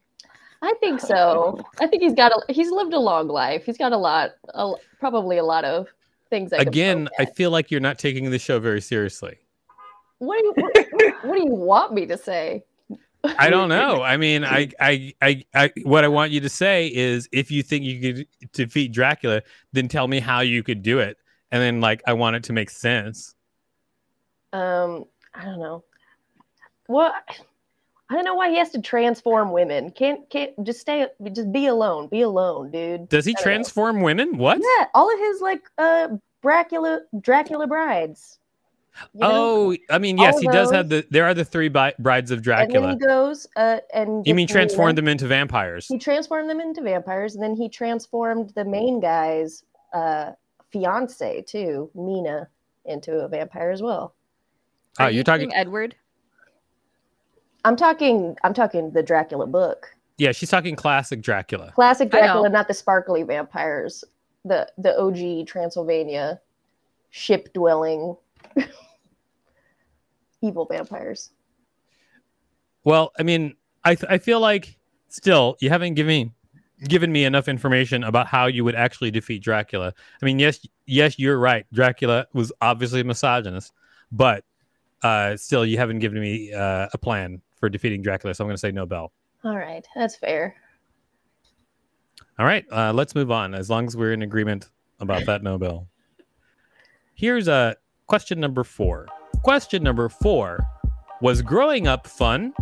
I 0.62 0.74
think 0.80 1.00
so. 1.12 1.60
I 1.80 1.86
think 1.86 2.02
he's 2.02 2.14
got 2.14 2.32
a 2.32 2.52
he's 2.52 2.70
lived 2.70 2.92
a 2.92 2.98
long 2.98 3.28
life. 3.28 3.64
He's 3.64 3.78
got 3.78 3.92
a 3.92 3.96
lot, 3.96 4.32
a, 4.54 4.72
probably 4.98 5.38
a 5.38 5.44
lot 5.44 5.64
of 5.64 5.88
things. 6.30 6.52
I 6.52 6.58
Again, 6.58 7.08
I 7.18 7.24
feel 7.24 7.50
like 7.50 7.70
you're 7.70 7.80
not 7.80 7.98
taking 7.98 8.30
the 8.30 8.38
show 8.38 8.58
very 8.58 8.80
seriously. 8.80 9.38
what 10.18 10.38
do 10.38 10.44
you 10.44 10.54
what, 10.56 11.24
what 11.24 11.34
do 11.36 11.42
you 11.44 11.54
want 11.54 11.94
me 11.94 12.06
to 12.06 12.16
say? 12.16 12.64
I 13.24 13.50
don't 13.50 13.68
know. 13.68 14.02
I 14.02 14.16
mean, 14.16 14.44
I, 14.44 14.68
I, 14.80 15.14
I, 15.20 15.44
I, 15.54 15.72
what 15.82 16.04
I 16.04 16.08
want 16.08 16.30
you 16.30 16.40
to 16.40 16.48
say 16.48 16.86
is, 16.86 17.28
if 17.32 17.50
you 17.50 17.62
think 17.62 17.84
you 17.84 18.00
could 18.00 18.26
defeat 18.52 18.92
Dracula, 18.92 19.42
then 19.72 19.88
tell 19.88 20.06
me 20.08 20.20
how 20.20 20.40
you 20.40 20.62
could 20.62 20.82
do 20.82 20.98
it, 21.00 21.16
and 21.50 21.62
then 21.62 21.80
like 21.80 22.02
I 22.06 22.12
want 22.12 22.36
it 22.36 22.44
to 22.44 22.52
make 22.52 22.70
sense. 22.70 23.34
Um, 24.52 25.04
I 25.34 25.44
don't 25.44 25.58
know. 25.58 25.84
What? 26.86 27.12
I 28.10 28.14
don't 28.14 28.24
know 28.24 28.34
why 28.34 28.48
he 28.50 28.56
has 28.56 28.70
to 28.70 28.80
transform 28.80 29.52
women. 29.52 29.90
Can't 29.90 30.28
can't 30.30 30.52
just 30.64 30.80
stay 30.80 31.06
just 31.32 31.52
be 31.52 31.66
alone. 31.66 32.08
Be 32.08 32.22
alone, 32.22 32.70
dude. 32.70 33.08
Does 33.08 33.24
he 33.26 33.32
I 33.32 33.34
don't 33.34 33.40
know. 33.40 33.42
transform 33.52 34.00
women? 34.00 34.38
What? 34.38 34.58
Yeah, 34.58 34.86
all 34.94 35.12
of 35.12 35.18
his 35.18 35.40
like 35.40 35.62
uh 35.76 36.08
Dracula 36.42 37.00
Dracula 37.20 37.66
brides. 37.66 38.38
You 39.14 39.20
know? 39.20 39.28
Oh, 39.30 39.76
I 39.90 39.98
mean, 39.98 40.18
yes, 40.18 40.34
All 40.34 40.40
he 40.40 40.48
does 40.48 40.72
have 40.72 40.88
the. 40.88 41.06
There 41.10 41.24
are 41.24 41.32
the 41.34 41.44
three 41.44 41.68
bi- 41.68 41.94
brides 42.00 42.32
of 42.32 42.42
Dracula. 42.42 42.64
and 42.64 42.74
then 42.74 42.98
Dracula. 42.98 43.14
he 43.22 43.26
goes 43.28 43.46
uh 43.56 43.78
and 43.94 44.26
You 44.26 44.34
mean 44.34 44.46
gets 44.46 44.54
transform 44.54 44.94
them 44.96 45.06
into 45.06 45.26
vampires? 45.28 45.86
He 45.86 45.98
transformed 45.98 46.48
them 46.50 46.60
into 46.60 46.80
vampires, 46.82 47.34
and 47.34 47.42
then 47.42 47.54
he 47.54 47.68
transformed 47.68 48.50
the 48.56 48.64
main 48.64 49.00
guy's 49.00 49.64
uh 49.92 50.32
fiance 50.70 51.42
too, 51.42 51.90
Mina, 51.94 52.48
into 52.86 53.18
a 53.20 53.28
vampire 53.28 53.70
as 53.70 53.82
well. 53.82 54.14
Oh, 54.98 55.04
Are 55.04 55.10
you're 55.10 55.18
you 55.18 55.24
talking. 55.24 55.54
Edward. 55.54 55.94
I'm 57.68 57.76
talking 57.76 58.34
I'm 58.44 58.54
talking 58.54 58.92
the 58.92 59.02
Dracula 59.02 59.46
book. 59.46 59.94
Yeah, 60.16 60.32
she's 60.32 60.48
talking 60.48 60.74
classic 60.74 61.20
Dracula. 61.20 61.70
Classic 61.74 62.10
Dracula, 62.10 62.48
not 62.48 62.66
the 62.66 62.72
sparkly 62.72 63.22
vampires. 63.24 64.04
The 64.46 64.66
the 64.78 64.98
OG 64.98 65.46
Transylvania 65.46 66.40
ship 67.10 67.52
dwelling 67.52 68.16
evil 70.42 70.64
vampires. 70.64 71.30
Well, 72.84 73.12
I 73.18 73.22
mean, 73.22 73.54
I 73.84 73.96
th- 73.96 74.10
I 74.10 74.16
feel 74.16 74.40
like 74.40 74.78
still 75.08 75.58
you 75.60 75.68
haven't 75.68 75.92
given 75.92 76.32
given 76.84 77.12
me 77.12 77.26
enough 77.26 77.48
information 77.48 78.02
about 78.02 78.28
how 78.28 78.46
you 78.46 78.64
would 78.64 78.76
actually 78.76 79.10
defeat 79.10 79.42
Dracula. 79.42 79.92
I 80.22 80.24
mean, 80.24 80.38
yes, 80.38 80.66
yes, 80.86 81.18
you're 81.18 81.38
right. 81.38 81.66
Dracula 81.70 82.28
was 82.32 82.50
obviously 82.62 83.00
a 83.02 83.04
misogynist, 83.04 83.74
but 84.10 84.42
uh, 85.02 85.36
still, 85.36 85.66
you 85.66 85.76
haven't 85.76 85.98
given 85.98 86.18
me 86.18 86.50
uh, 86.54 86.88
a 86.94 86.96
plan 86.96 87.42
for 87.58 87.68
defeating 87.68 88.02
Dracula. 88.02 88.34
So 88.34 88.44
I'm 88.44 88.48
going 88.48 88.54
to 88.56 88.60
say 88.60 88.70
no 88.72 88.86
bell. 88.86 89.12
All 89.44 89.56
right, 89.56 89.86
that's 89.94 90.16
fair. 90.16 90.54
All 92.38 92.46
right, 92.46 92.64
uh, 92.72 92.92
let's 92.92 93.14
move 93.14 93.30
on. 93.30 93.54
As 93.54 93.68
long 93.68 93.86
as 93.86 93.96
we're 93.96 94.12
in 94.12 94.22
agreement 94.22 94.70
about 95.00 95.26
that 95.26 95.42
Nobel. 95.42 95.86
Here's 97.14 97.48
a 97.48 97.76
question 98.06 98.38
number 98.40 98.62
four. 98.64 99.06
Question 99.42 99.82
number 99.82 100.08
four 100.08 100.60
was 101.20 101.42
growing 101.42 101.86
up 101.88 102.06
fun? 102.06 102.52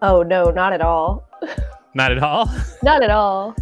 Oh 0.00 0.22
no, 0.22 0.50
not 0.50 0.72
at 0.72 0.80
all. 0.80 1.28
Not 1.94 2.10
at 2.10 2.22
all. 2.22 2.48
Not 2.82 3.02
at 3.02 3.10
all. 3.10 3.54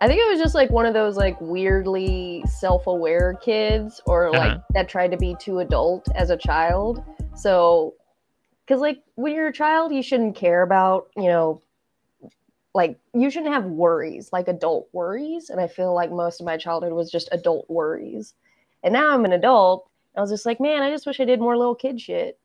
I 0.00 0.08
think 0.08 0.18
it 0.20 0.28
was 0.28 0.40
just 0.40 0.56
like 0.56 0.70
one 0.70 0.86
of 0.86 0.92
those 0.92 1.16
like 1.16 1.40
weirdly 1.40 2.42
self-aware 2.48 3.34
kids 3.44 4.00
or 4.06 4.32
like 4.32 4.50
Uh-huh. 4.54 4.58
that 4.70 4.88
tried 4.88 5.12
to 5.12 5.16
be 5.16 5.36
too 5.38 5.60
adult 5.60 6.08
as 6.16 6.30
a 6.30 6.36
child. 6.36 7.04
So 7.36 7.94
cuz 8.66 8.80
like 8.80 9.02
when 9.14 9.34
you're 9.34 9.48
a 9.48 9.52
child 9.52 9.92
you 9.92 10.02
shouldn't 10.02 10.36
care 10.36 10.62
about, 10.62 11.08
you 11.16 11.24
know, 11.24 11.62
like 12.74 12.98
you 13.14 13.30
shouldn't 13.30 13.52
have 13.52 13.64
worries, 13.64 14.32
like 14.32 14.48
adult 14.48 14.88
worries, 14.92 15.50
and 15.50 15.60
I 15.60 15.68
feel 15.68 15.94
like 15.94 16.10
most 16.10 16.40
of 16.40 16.46
my 16.46 16.56
childhood 16.56 16.92
was 16.92 17.10
just 17.10 17.28
adult 17.32 17.68
worries. 17.70 18.34
And 18.82 18.92
now 18.92 19.14
I'm 19.14 19.24
an 19.24 19.32
adult, 19.32 19.88
I 20.16 20.20
was 20.20 20.30
just 20.30 20.46
like, 20.46 20.60
man, 20.60 20.82
I 20.82 20.90
just 20.90 21.06
wish 21.06 21.20
I 21.20 21.24
did 21.24 21.40
more 21.40 21.56
little 21.56 21.74
kid 21.74 22.00
shit. 22.00 22.38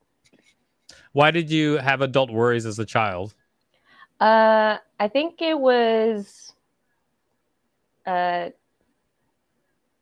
Why 1.12 1.32
did 1.32 1.50
you 1.50 1.78
have 1.78 2.02
adult 2.02 2.32
worries 2.32 2.66
as 2.66 2.80
a 2.80 2.86
child? 2.86 3.34
Uh, 4.20 4.78
I 5.00 5.08
think 5.08 5.42
it 5.42 5.60
was 5.60 6.54
uh, 8.06 8.50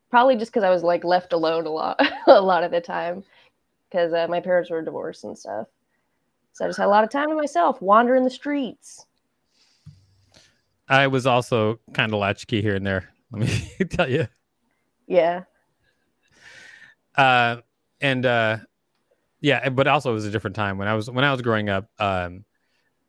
probably 0.09 0.35
just 0.37 0.51
because 0.51 0.63
I 0.63 0.69
was 0.69 0.83
like 0.83 1.03
left 1.03 1.33
alone 1.33 1.65
a 1.65 1.69
lot, 1.69 2.01
a 2.27 2.41
lot 2.41 2.63
of 2.63 2.71
the 2.71 2.81
time, 2.81 3.23
because 3.89 4.13
uh, 4.13 4.27
my 4.29 4.39
parents 4.39 4.69
were 4.69 4.81
divorced 4.81 5.23
and 5.23 5.37
stuff. 5.37 5.67
So 6.57 6.65
I 6.65 6.69
just 6.69 6.79
had 6.79 6.87
a 6.87 6.89
lot 6.89 7.03
of 7.03 7.11
time 7.11 7.29
to 7.29 7.35
myself, 7.35 7.79
wandering 7.83 8.23
the 8.23 8.31
streets. 8.31 9.05
I 10.89 11.05
was 11.05 11.27
also 11.27 11.79
kind 11.93 12.11
of 12.11 12.19
latchkey 12.19 12.63
here 12.63 12.73
and 12.73 12.83
there. 12.83 13.09
Let 13.31 13.47
me 13.47 13.85
tell 13.91 14.09
you. 14.09 14.27
Yeah, 15.05 15.43
Uh, 17.15 17.57
and 18.01 18.25
uh, 18.25 18.57
yeah, 19.39 19.69
but 19.69 19.85
also 19.85 20.09
it 20.09 20.13
was 20.13 20.25
a 20.25 20.31
different 20.31 20.55
time 20.55 20.79
when 20.79 20.87
I 20.87 20.95
was 20.95 21.11
when 21.11 21.23
I 21.23 21.31
was 21.31 21.43
growing 21.43 21.69
up. 21.69 21.91
Um, 21.99 22.43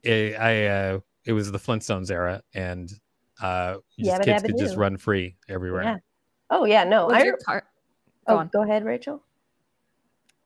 it, 0.03 0.39
I 0.39 0.67
uh, 0.67 0.99
it 1.25 1.33
was 1.33 1.51
the 1.51 1.59
Flintstones 1.59 2.11
era, 2.11 2.43
and 2.53 2.93
uh, 3.41 3.77
just 3.99 4.21
Yabba 4.21 4.25
kids 4.25 4.43
dabba 4.43 4.47
could 4.49 4.59
just 4.59 4.77
run 4.77 4.99
free 4.99 5.37
everywhere. 5.49 5.85
yeah. 5.85 5.97
Oh 6.51 6.67
yeah, 6.67 6.85
no. 6.85 7.07
Was 7.07 7.15
I, 7.15 7.25
your 7.25 7.39
car? 7.39 7.65
Go 8.27 8.35
oh, 8.35 8.39
on. 8.41 8.49
go 8.49 8.63
ahead, 8.63 8.85
Rachel. 8.85 9.23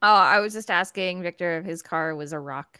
Oh, 0.03 0.15
I 0.15 0.39
was 0.39 0.53
just 0.53 0.71
asking 0.71 1.23
Victor 1.23 1.59
if 1.59 1.65
his 1.65 1.83
car 1.83 2.15
was 2.15 2.33
a 2.33 2.39
rock. 2.39 2.79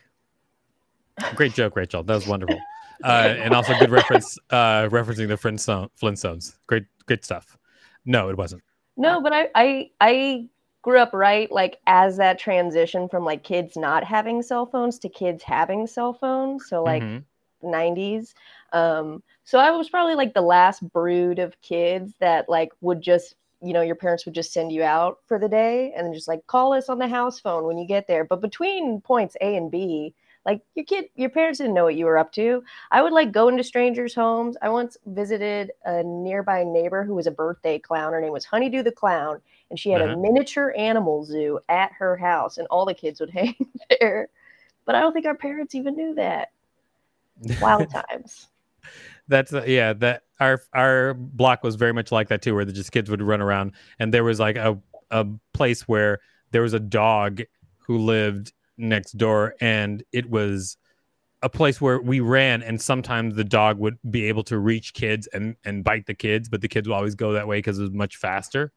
Great 1.35 1.55
joke, 1.55 1.77
Rachel. 1.77 2.03
That 2.03 2.15
was 2.15 2.27
wonderful. 2.27 2.59
Uh, 3.05 3.35
and 3.39 3.55
also 3.55 3.75
good 3.75 3.91
reference, 3.91 4.39
uh, 4.51 4.89
referencing 4.89 5.29
the 5.29 5.37
Flintstone, 5.37 5.89
Flintstones. 6.01 6.55
Great, 6.67 6.85
great 7.07 7.25
stuff. 7.25 7.59
No, 8.05 8.29
it 8.29 8.37
wasn't. 8.37 8.63
No, 8.97 9.21
but 9.21 9.33
I, 9.33 9.49
I, 9.55 9.91
I 10.01 10.49
grew 10.83 10.99
up 10.99 11.13
right 11.13 11.51
like 11.51 11.79
as 11.87 12.17
that 12.19 12.39
transition 12.39 13.09
from 13.09 13.25
like 13.25 13.43
kids 13.45 13.77
not 13.77 14.05
having 14.05 14.43
cell 14.43 14.67
phones 14.67 14.99
to 15.01 15.09
kids 15.09 15.43
having 15.43 15.87
cell 15.87 16.13
phones. 16.13 16.67
So 16.69 16.83
like 16.83 17.03
Mhm. 17.03 17.25
90s. 17.63 18.35
Um, 18.73 19.23
so 19.45 19.59
I 19.59 19.71
was 19.71 19.89
probably 19.89 20.15
like 20.15 20.35
the 20.35 20.43
last 20.43 20.83
brood 20.93 21.39
of 21.39 21.61
kids 21.61 22.15
that 22.21 22.49
like 22.49 22.73
would 22.81 23.01
just, 23.01 23.35
you 23.61 23.73
know, 23.73 23.83
your 23.83 23.95
parents 23.95 24.25
would 24.27 24.35
just 24.35 24.53
send 24.53 24.73
you 24.73 24.83
out 24.83 25.19
for 25.27 25.39
the 25.39 25.49
day 25.49 25.93
and 25.97 26.07
then 26.07 26.15
just 26.15 26.29
like 26.29 26.47
call 26.47 26.73
us 26.73 26.89
on 26.89 26.99
the 26.99 27.09
house 27.09 27.39
phone 27.41 27.65
when 27.65 27.79
you 27.79 27.87
get 27.87 28.07
there. 28.09 28.25
But 28.25 28.41
between 28.41 29.01
points 29.01 29.37
A 29.41 29.57
and 29.57 29.71
B, 29.71 30.15
like 30.45 30.61
your 30.75 30.85
kid, 30.85 31.07
your 31.15 31.31
parents 31.31 31.59
didn't 31.59 31.75
know 31.75 31.85
what 31.85 31.95
you 31.95 32.07
were 32.07 32.19
up 32.19 32.33
to. 32.33 32.65
I 32.91 33.03
would 33.03 33.13
like 33.13 33.31
go 33.33 33.49
into 33.49 33.63
strangers' 33.63 34.15
homes. 34.15 34.57
I 34.61 34.69
once 34.71 34.97
visited 35.07 35.73
a 35.85 36.03
nearby 36.03 36.65
neighbor 36.65 37.05
who 37.05 37.15
was 37.15 37.27
a 37.27 37.31
birthday 37.31 37.79
clown. 37.79 38.13
Her 38.13 38.21
name 38.21 38.33
was 38.33 38.45
Honeydew 38.45 38.83
the 38.83 38.93
Clown, 38.93 39.41
and 39.71 39.79
she 39.79 39.91
had 39.91 40.03
a 40.03 40.17
miniature 40.17 40.75
animal 40.77 41.25
zoo 41.25 41.61
at 41.69 41.93
her 41.93 42.17
house, 42.17 42.59
and 42.59 42.67
all 42.69 42.85
the 42.85 42.95
kids 42.95 43.21
would 43.21 43.31
hang 43.35 43.55
there. 44.01 44.29
But 44.85 44.97
I 44.97 45.01
don't 45.01 45.13
think 45.13 45.27
our 45.27 45.37
parents 45.37 45.75
even 45.75 45.95
knew 45.95 46.15
that. 46.15 46.51
Wild 47.61 47.91
times. 48.11 48.49
That's 49.29 49.53
uh, 49.53 49.65
yeah. 49.67 49.93
That 49.93 50.25
our 50.41 50.61
our 50.75 51.15
block 51.15 51.63
was 51.63 51.77
very 51.77 51.93
much 51.93 52.11
like 52.11 52.29
that 52.29 52.43
too, 52.43 52.55
where 52.55 52.65
the 52.65 52.73
just 52.73 52.91
kids 52.91 53.09
would 53.11 53.23
run 53.23 53.41
around, 53.41 53.73
and 54.01 54.13
there 54.13 54.25
was 54.25 54.41
like 54.41 54.57
a 54.57 54.79
a 55.13 55.27
place 55.53 55.83
where 55.87 56.21
there 56.51 56.63
was 56.63 56.75
a 56.75 56.81
dog 56.81 57.43
who 57.79 57.99
lived 57.99 58.53
next 58.79 59.13
door, 59.13 59.55
and 59.61 60.03
it 60.13 60.29
was 60.31 60.77
a 61.43 61.49
place 61.49 61.81
where 61.81 62.01
we 62.01 62.21
ran, 62.21 62.63
and 62.63 62.81
sometimes 62.81 63.35
the 63.35 63.45
dog 63.45 63.79
would 63.79 63.99
be 64.11 64.25
able 64.27 64.45
to 64.45 64.59
reach 64.59 64.95
kids 64.95 65.27
and 65.29 65.57
and 65.65 65.85
bite 65.85 66.07
the 66.07 66.15
kids, 66.15 66.49
but 66.49 66.61
the 66.61 66.69
kids 66.69 66.89
would 66.89 66.95
always 66.95 67.15
go 67.15 67.33
that 67.33 67.49
way 67.49 67.59
because 67.59 67.79
it 67.79 67.83
was 67.83 67.91
much 67.93 68.17
faster. 68.17 68.73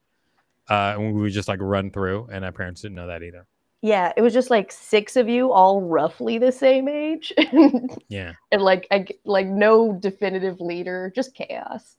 Uh, 0.70 0.96
and 0.98 1.14
we 1.14 1.22
would 1.22 1.32
just 1.34 1.48
like 1.48 1.60
run 1.62 1.92
through, 1.92 2.28
and 2.32 2.44
our 2.46 2.52
parents 2.52 2.82
didn't 2.82 2.96
know 2.96 3.08
that 3.08 3.24
either. 3.24 3.46
Yeah, 3.82 4.14
it 4.18 4.22
was 4.22 4.34
just 4.34 4.50
like 4.50 4.72
six 4.72 5.16
of 5.16 5.30
you, 5.30 5.52
all 5.52 5.82
roughly 5.82 6.40
the 6.40 6.52
same 6.52 6.88
age, 6.88 7.32
yeah 8.10 8.34
and 8.52 8.62
like 8.62 8.88
I, 8.90 9.06
like 9.26 9.46
no 9.46 9.94
definitive 9.94 10.60
leader, 10.60 11.12
just 11.16 11.36
chaos. 11.36 11.98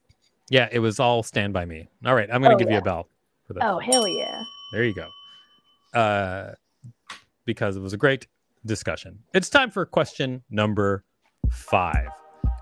yeah. 0.51 0.69
It 0.73 0.81
was 0.81 0.99
all 0.99 1.23
stand 1.23 1.53
by 1.53 1.65
me. 1.65 1.89
All 2.05 2.15
right, 2.15 2.29
I'm 2.33 2.43
gonna 2.43 2.55
Oh, 2.55 2.59
give 2.59 2.71
you 2.71 2.79
a 2.79 2.83
bell 2.83 3.09
for 3.47 3.55
that. 3.55 3.65
Oh 3.65 3.79
hell 3.79 4.09
yeah! 4.09 4.43
There 4.73 4.85
you 4.85 4.95
go. 4.95 5.09
Uh, 5.95 6.55
because 7.47 7.77
it 7.77 7.81
was 7.81 7.93
a 7.95 7.97
great 7.97 8.27
discussion. 8.67 9.21
It's 9.33 9.49
time 9.49 9.71
for 9.71 9.87
question 9.87 10.43
number 10.51 11.05
five. 11.51 12.09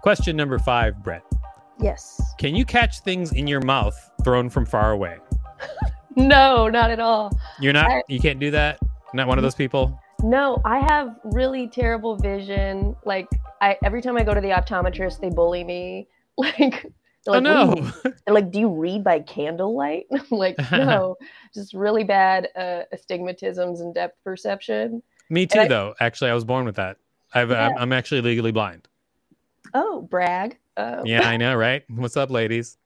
Question 0.03 0.37
number 0.37 0.59
five, 0.59 1.03
Brett. 1.03 1.25
Yes. 1.81 2.21
Can 2.39 2.55
you 2.55 2.65
catch 2.65 3.01
things 3.01 3.33
in 3.33 3.47
your 3.49 3.61
mouth 3.63 3.99
thrown 4.23 4.49
from 4.49 4.65
far 4.67 4.93
away? 4.93 5.17
No, 6.17 6.69
not 6.69 6.93
at 6.93 7.01
all. 7.01 7.37
You're 7.59 7.73
not. 7.73 7.91
I- 7.91 8.03
you 8.09 8.21
can't 8.21 8.39
do 8.39 8.53
that. 8.53 8.79
Not 9.15 9.27
one 9.27 9.37
of 9.37 9.43
those 9.43 9.57
people. 9.57 9.99
No, 10.23 10.61
I 10.65 10.79
have 10.89 11.17
really 11.25 11.67
terrible 11.67 12.15
vision. 12.15 12.95
Like 13.05 13.27
I 13.61 13.77
every 13.85 14.01
time 14.01 14.17
I 14.17 14.23
go 14.23 14.33
to 14.33 14.41
the 14.41 14.51
optometrist, 14.51 15.21
they 15.21 15.31
bully 15.31 15.65
me. 15.65 16.07
Like, 16.39 16.87
they're 17.25 17.35
oh 17.35 17.39
like, 17.39 17.43
no. 17.43 17.75
Do 17.75 17.83
you- 17.83 18.15
they're 18.27 18.35
like, 18.35 18.51
do 18.51 18.61
you 18.61 18.69
read 18.69 19.03
by 19.05 19.21
candlelight? 19.21 20.07
I'm 20.13 20.25
like, 20.31 20.57
no, 20.73 21.17
just 21.55 21.75
really 21.75 22.05
bad 22.05 22.49
uh, 22.57 22.83
astigmatisms 22.93 23.81
and 23.81 23.95
depth 23.95 24.23
perception. 24.25 25.03
Me 25.31 25.47
too, 25.47 25.61
I- 25.61 25.69
though. 25.69 25.95
Actually, 26.01 26.31
I 26.31 26.35
was 26.35 26.45
born 26.45 26.65
with 26.67 26.77
that. 26.77 26.97
I've, 27.33 27.51
I'm, 27.51 27.71
Yeah. 27.73 27.77
I'm 27.79 27.93
actually 27.93 28.21
legally 28.21 28.53
blind. 28.53 28.87
Oh, 29.73 30.03
brag. 30.03 30.59
Um, 30.77 31.05
Yeah, 31.07 31.27
I 31.29 31.37
know, 31.37 31.55
right? 31.55 31.83
What's 31.89 32.17
up, 32.17 32.31
ladies? 32.31 32.79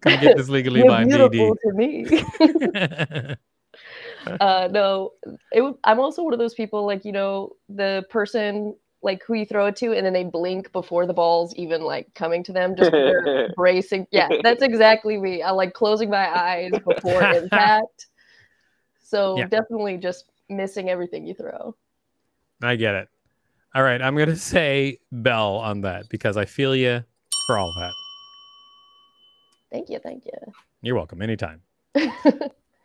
Come 0.00 0.20
get 0.20 0.36
this 0.36 0.48
legally 0.48 0.82
blind 0.82 1.08
beautiful 1.10 1.56
DD. 1.56 1.60
to 1.62 1.72
me. 1.72 3.36
uh, 4.40 4.68
no, 4.70 5.12
it, 5.52 5.76
I'm 5.84 6.00
also 6.00 6.22
one 6.22 6.32
of 6.32 6.38
those 6.38 6.54
people 6.54 6.84
like 6.84 7.04
you 7.04 7.12
know 7.12 7.52
the 7.68 8.04
person 8.10 8.74
like 9.02 9.22
who 9.24 9.34
you 9.34 9.46
throw 9.46 9.66
it 9.66 9.76
to, 9.76 9.92
and 9.92 10.04
then 10.04 10.12
they 10.12 10.24
blink 10.24 10.72
before 10.72 11.06
the 11.06 11.12
ball's 11.14 11.54
even 11.54 11.82
like 11.82 12.12
coming 12.14 12.42
to 12.44 12.52
them, 12.52 12.74
just 12.76 12.90
bracing. 13.56 14.06
Yeah, 14.10 14.30
that's 14.42 14.62
exactly 14.62 15.18
me. 15.18 15.42
I 15.42 15.50
like 15.50 15.74
closing 15.74 16.10
my 16.10 16.28
eyes 16.28 16.72
before 16.84 17.22
impact. 17.32 18.06
So 19.02 19.38
Yeah. 19.38 19.46
definitely 19.46 19.98
just 19.98 20.30
missing 20.48 20.90
everything 20.90 21.26
you 21.26 21.34
throw. 21.34 21.76
I 22.62 22.76
get 22.76 22.94
it. 22.94 23.08
All 23.74 23.82
right, 23.82 24.00
I'm 24.00 24.16
gonna 24.16 24.36
say 24.36 24.98
Bell 25.12 25.56
on 25.56 25.82
that 25.82 26.08
because 26.08 26.36
I 26.36 26.46
feel 26.46 26.74
you 26.74 27.04
for 27.46 27.58
all 27.58 27.72
that. 27.78 27.92
Thank 29.70 29.90
you, 29.90 29.98
thank 29.98 30.24
you. 30.24 30.52
You're 30.82 30.96
welcome. 30.96 31.22
Anytime. 31.22 31.62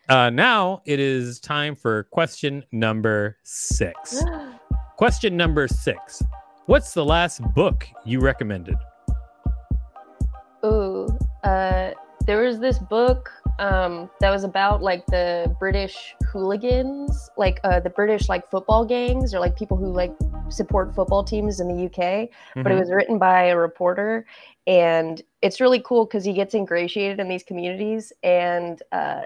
Uh, 0.10 0.30
now 0.30 0.82
it 0.86 1.00
is 1.00 1.40
time 1.40 1.74
for 1.74 2.04
question 2.06 2.66
number 2.72 3.38
six. 3.44 4.22
Question 5.02 5.36
number 5.36 5.68
six. 5.68 6.22
What's 6.68 6.94
the 6.94 7.04
last 7.04 7.42
book 7.56 7.88
you 8.06 8.20
recommended? 8.20 8.76
Ooh, 10.64 11.08
uh, 11.44 11.90
there 12.28 12.44
was 12.44 12.60
this 12.60 12.78
book 12.78 13.32
um, 13.58 14.12
that 14.20 14.30
was 14.30 14.44
about 14.44 14.84
like 14.84 15.04
the 15.08 15.56
British 15.58 16.16
hooligans, 16.32 17.32
like 17.36 17.60
uh, 17.64 17.80
the 17.80 17.90
British 17.90 18.30
like 18.30 18.48
football 18.52 18.86
gangs 18.86 19.34
or 19.34 19.40
like 19.40 19.58
people 19.58 19.76
who 19.76 19.92
like 19.92 20.14
support 20.50 20.94
football 20.94 21.24
teams 21.24 21.60
in 21.60 21.68
the 21.68 21.86
UK. 21.86 22.30
But 22.54 22.72
it 22.72 22.76
Mhm. 22.76 22.80
was 22.82 22.92
written 22.92 23.18
by 23.18 23.46
a 23.46 23.58
reporter, 23.58 24.28
and 24.68 25.20
it's 25.42 25.60
really 25.60 25.80
cool 25.80 26.06
because 26.06 26.24
he 26.24 26.34
gets 26.34 26.54
ingratiated 26.54 27.20
in 27.20 27.28
these 27.28 27.42
communities 27.42 28.14
and 28.22 28.84
uh, 28.92 29.22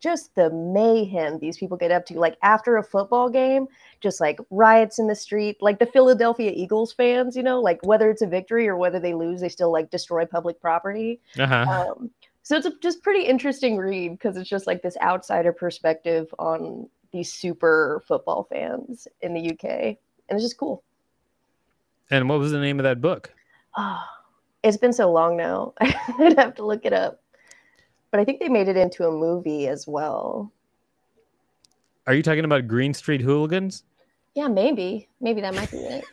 just 0.00 0.34
the 0.34 0.50
mayhem 0.50 1.38
these 1.38 1.56
people 1.56 1.76
get 1.76 1.90
up 1.90 2.06
to. 2.06 2.18
Like 2.18 2.36
after 2.42 2.76
a 2.76 2.82
football 2.82 3.28
game, 3.28 3.66
just 4.00 4.20
like 4.20 4.38
riots 4.50 4.98
in 4.98 5.06
the 5.06 5.14
street, 5.14 5.56
like 5.60 5.78
the 5.78 5.86
Philadelphia 5.86 6.52
Eagles 6.54 6.92
fans, 6.92 7.36
you 7.36 7.42
know, 7.42 7.60
like 7.60 7.84
whether 7.84 8.10
it's 8.10 8.22
a 8.22 8.26
victory 8.26 8.68
or 8.68 8.76
whether 8.76 9.00
they 9.00 9.14
lose, 9.14 9.40
they 9.40 9.48
still 9.48 9.72
like 9.72 9.90
destroy 9.90 10.24
public 10.24 10.60
property. 10.60 11.20
uh-huh. 11.38 11.94
Um, 11.96 12.10
so 12.42 12.56
it's 12.56 12.66
a 12.66 12.72
just 12.80 13.02
pretty 13.02 13.26
interesting 13.26 13.76
read 13.76 14.12
because 14.12 14.36
it's 14.36 14.48
just 14.48 14.66
like 14.66 14.80
this 14.80 14.96
outsider 15.02 15.52
perspective 15.52 16.32
on 16.38 16.88
these 17.12 17.32
super 17.32 18.02
football 18.06 18.46
fans 18.50 19.06
in 19.20 19.34
the 19.34 19.50
UK, 19.50 19.64
and 19.64 19.96
it's 20.30 20.42
just 20.42 20.56
cool. 20.56 20.82
and 22.10 22.28
what 22.28 22.38
was 22.38 22.52
the 22.52 22.58
name 22.58 22.78
of 22.78 22.84
that 22.84 23.00
book? 23.00 23.34
Oh, 23.76 24.02
it's 24.62 24.78
been 24.78 24.94
so 24.94 25.12
long 25.12 25.36
now. 25.36 25.74
I'd 25.80 26.38
have 26.38 26.54
to 26.54 26.64
look 26.64 26.86
it 26.86 26.92
up. 26.94 27.20
But 28.10 28.20
I 28.20 28.24
think 28.24 28.40
they 28.40 28.48
made 28.48 28.68
it 28.68 28.76
into 28.76 29.06
a 29.06 29.12
movie 29.12 29.68
as 29.68 29.86
well. 29.86 30.52
Are 32.06 32.14
you 32.14 32.22
talking 32.22 32.44
about 32.44 32.66
Green 32.66 32.94
Street 32.94 33.20
Hooligans? 33.20 33.84
Yeah, 34.34 34.48
maybe. 34.48 35.08
Maybe 35.20 35.40
that 35.42 35.54
might 35.54 35.70
be 35.70 35.78
it. 35.78 36.04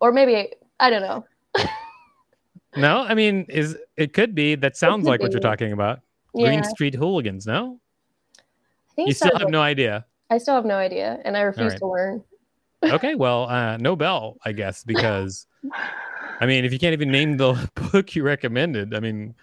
Or 0.00 0.12
maybe 0.12 0.52
I 0.80 0.90
don't 0.90 1.02
know. 1.02 1.24
No, 2.74 3.02
I 3.02 3.14
mean, 3.14 3.44
is 3.48 3.76
it 3.96 4.14
could 4.14 4.34
be. 4.34 4.54
That 4.54 4.76
sounds 4.76 5.06
like 5.06 5.20
what 5.20 5.32
you're 5.32 5.40
talking 5.40 5.72
about. 5.72 6.00
Yeah, 6.34 6.46
Green 6.46 6.64
Street 6.64 6.94
Hooligans. 6.94 7.46
No, 7.46 7.78
I 8.38 8.94
think 8.94 9.08
you 9.08 9.14
still 9.14 9.36
have 9.36 9.50
no 9.50 9.60
idea. 9.60 10.06
I 10.30 10.38
still 10.38 10.54
have 10.54 10.64
no 10.64 10.76
idea, 10.76 11.20
and 11.24 11.36
I 11.36 11.42
refuse 11.42 11.72
right. 11.72 11.78
to 11.78 11.86
learn. 11.86 12.24
Okay, 12.82 13.14
well, 13.14 13.48
uh, 13.48 13.76
no 13.76 13.94
bell, 13.94 14.38
I 14.44 14.52
guess, 14.52 14.84
because 14.84 15.46
I 16.40 16.46
mean, 16.46 16.64
if 16.64 16.72
you 16.72 16.78
can't 16.78 16.94
even 16.94 17.10
name 17.10 17.36
the 17.36 17.70
book 17.92 18.16
you 18.16 18.22
recommended, 18.22 18.94
I 18.94 19.00
mean, 19.00 19.34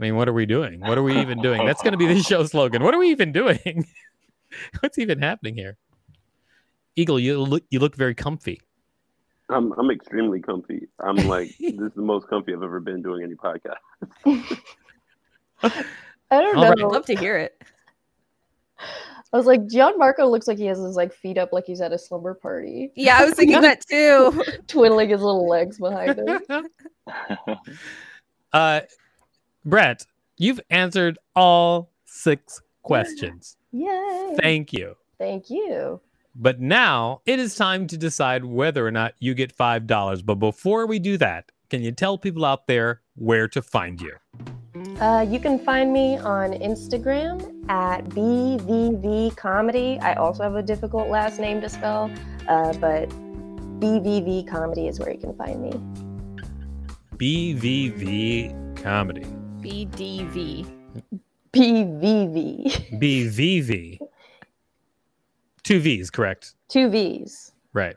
I 0.00 0.04
mean, 0.04 0.16
what 0.16 0.28
are 0.28 0.32
we 0.32 0.46
doing? 0.46 0.80
What 0.80 0.96
are 0.96 1.02
we 1.02 1.18
even 1.20 1.40
doing? 1.42 1.66
That's 1.66 1.82
going 1.82 1.92
to 1.92 1.98
be 1.98 2.06
the 2.06 2.22
show 2.22 2.44
slogan. 2.44 2.82
What 2.82 2.94
are 2.94 2.98
we 2.98 3.10
even 3.10 3.32
doing? 3.32 3.86
What's 4.80 4.98
even 4.98 5.20
happening 5.20 5.54
here? 5.56 5.76
Eagle, 6.96 7.18
you 7.20 7.40
look 7.40 7.62
you 7.70 7.78
look 7.80 7.94
very 7.96 8.14
comfy. 8.14 8.60
I'm 9.50 9.72
I'm 9.72 9.90
extremely 9.90 10.40
comfy. 10.40 10.88
I'm 11.00 11.16
like 11.28 11.48
this 11.60 11.72
is 11.74 11.92
the 11.94 12.02
most 12.02 12.28
comfy 12.28 12.52
I've 12.54 12.62
ever 12.62 12.80
been 12.80 13.02
doing 13.02 13.22
any 13.22 13.34
podcast. 13.34 13.78
I 15.62 15.70
don't 16.30 16.56
All 16.56 16.62
know. 16.62 16.68
right. 16.70 16.78
I'd 16.78 16.92
love 16.92 17.06
to 17.06 17.14
hear 17.16 17.36
it. 17.36 17.60
I 19.32 19.36
was 19.36 19.44
like, 19.46 19.60
Gianmarco 19.66 20.30
looks 20.30 20.48
like 20.48 20.56
he 20.58 20.66
has 20.66 20.78
his 20.78 20.96
like 20.96 21.12
feet 21.12 21.36
up 21.36 21.52
like 21.52 21.66
he's 21.66 21.80
at 21.82 21.92
a 21.92 21.98
slumber 21.98 22.32
party, 22.34 22.92
Yeah, 22.96 23.18
I 23.18 23.24
was 23.26 23.34
thinking 23.34 23.60
that 23.60 23.84
too. 23.86 24.42
twiddling 24.68 25.10
his 25.10 25.20
little 25.20 25.46
legs 25.48 25.78
behind 25.78 26.18
him. 26.18 26.66
uh, 28.52 28.80
Brett, 29.68 30.06
you've 30.38 30.60
answered 30.70 31.18
all 31.36 31.90
six 32.06 32.62
questions. 32.82 33.58
Yay! 33.70 34.34
Thank 34.40 34.72
you. 34.72 34.96
Thank 35.18 35.50
you. 35.50 36.00
But 36.34 36.58
now 36.58 37.20
it 37.26 37.38
is 37.38 37.54
time 37.54 37.86
to 37.88 37.98
decide 37.98 38.46
whether 38.46 38.86
or 38.86 38.90
not 38.90 39.12
you 39.18 39.34
get 39.34 39.54
$5. 39.54 40.24
But 40.24 40.36
before 40.36 40.86
we 40.86 40.98
do 40.98 41.18
that, 41.18 41.52
can 41.68 41.82
you 41.82 41.92
tell 41.92 42.16
people 42.16 42.46
out 42.46 42.66
there 42.66 43.02
where 43.16 43.46
to 43.48 43.60
find 43.60 44.00
you? 44.00 44.14
Uh, 45.02 45.26
you 45.28 45.38
can 45.38 45.58
find 45.58 45.92
me 45.92 46.16
on 46.16 46.52
Instagram 46.52 47.68
at 47.68 48.06
BVV 48.06 49.36
Comedy. 49.36 49.98
I 50.00 50.14
also 50.14 50.44
have 50.44 50.54
a 50.54 50.62
difficult 50.62 51.10
last 51.10 51.38
name 51.38 51.60
to 51.60 51.68
spell, 51.68 52.10
uh, 52.48 52.72
but 52.74 53.10
BVV 53.80 54.48
Comedy 54.48 54.88
is 54.88 54.98
where 54.98 55.12
you 55.12 55.18
can 55.18 55.34
find 55.36 55.60
me. 55.60 55.72
BVV 57.18 58.82
Comedy. 58.82 59.26
BDV. 59.60 60.66
BVV. 61.52 62.98
BVV. 63.00 63.98
Two 65.62 65.80
V's, 65.80 66.10
correct? 66.10 66.54
Two 66.68 66.88
V's. 66.88 67.52
Right. 67.72 67.96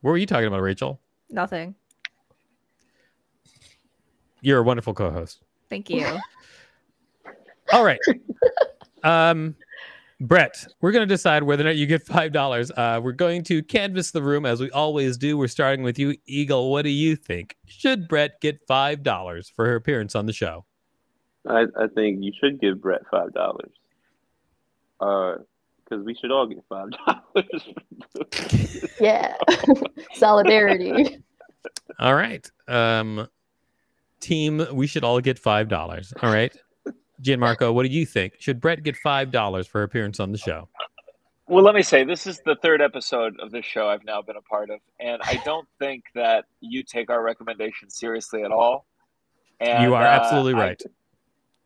What 0.00 0.10
were 0.10 0.18
you 0.18 0.26
talking 0.26 0.46
about, 0.46 0.62
Rachel? 0.62 1.00
Nothing. 1.30 1.74
You're 4.40 4.58
a 4.58 4.62
wonderful 4.62 4.94
co 4.94 5.10
host. 5.10 5.42
Thank 5.68 5.90
you. 5.90 6.06
All 7.72 7.84
right. 7.84 7.98
um, 9.02 9.56
Brett, 10.20 10.66
we're 10.80 10.92
going 10.92 11.06
to 11.06 11.14
decide 11.14 11.42
whether 11.42 11.62
or 11.62 11.66
not 11.66 11.76
you 11.76 11.86
get 11.86 12.02
five 12.06 12.32
dollars. 12.32 12.70
Uh, 12.70 13.00
we're 13.02 13.12
going 13.12 13.42
to 13.44 13.62
canvass 13.62 14.12
the 14.12 14.22
room 14.22 14.46
as 14.46 14.60
we 14.60 14.70
always 14.70 15.18
do. 15.18 15.36
We're 15.36 15.48
starting 15.48 15.84
with 15.84 15.98
you, 15.98 16.16
Eagle. 16.26 16.70
What 16.70 16.82
do 16.82 16.90
you 16.90 17.16
think? 17.16 17.56
Should 17.66 18.08
Brett 18.08 18.40
get 18.40 18.60
five 18.66 19.02
dollars 19.02 19.50
for 19.54 19.66
her 19.66 19.74
appearance 19.74 20.14
on 20.14 20.26
the 20.26 20.32
show? 20.32 20.64
I, 21.46 21.64
I 21.78 21.86
think 21.94 22.24
you 22.24 22.32
should 22.40 22.60
give 22.60 22.80
Brett 22.80 23.02
five 23.10 23.32
dollars. 23.34 23.70
Uh, 25.00 25.36
because 25.84 26.04
we 26.04 26.14
should 26.14 26.30
all 26.32 26.46
get 26.46 26.64
five 26.68 26.90
dollars. 26.90 27.62
Yeah. 29.00 29.34
Solidarity. 30.14 31.18
All 31.98 32.14
right. 32.14 32.50
Um, 32.66 33.28
team, 34.20 34.66
we 34.72 34.86
should 34.86 35.04
all 35.04 35.20
get 35.20 35.38
five 35.38 35.68
dollars. 35.68 36.12
All 36.22 36.32
right. 36.32 36.54
Gianmarco, 37.22 37.72
what 37.72 37.84
do 37.84 37.88
you 37.88 38.06
think? 38.06 38.34
Should 38.38 38.60
Brett 38.60 38.82
get 38.82 38.96
five 38.96 39.30
dollars 39.30 39.66
for 39.66 39.78
her 39.78 39.84
appearance 39.84 40.20
on 40.20 40.32
the 40.32 40.38
show? 40.38 40.68
Well, 41.48 41.62
let 41.62 41.74
me 41.74 41.82
say 41.82 42.02
this 42.02 42.26
is 42.26 42.40
the 42.44 42.56
third 42.56 42.82
episode 42.82 43.38
of 43.40 43.52
this 43.52 43.64
show 43.64 43.88
I've 43.88 44.04
now 44.04 44.20
been 44.20 44.36
a 44.36 44.42
part 44.42 44.68
of, 44.70 44.80
and 44.98 45.20
I 45.22 45.40
don't 45.44 45.68
think 45.78 46.04
that 46.14 46.46
you 46.60 46.82
take 46.82 47.08
our 47.08 47.22
recommendation 47.22 47.88
seriously 47.88 48.42
at 48.42 48.50
all. 48.50 48.86
And, 49.60 49.84
you 49.84 49.94
are 49.94 50.02
uh, 50.02 50.06
absolutely 50.06 50.54
I- 50.54 50.66
right. 50.66 50.82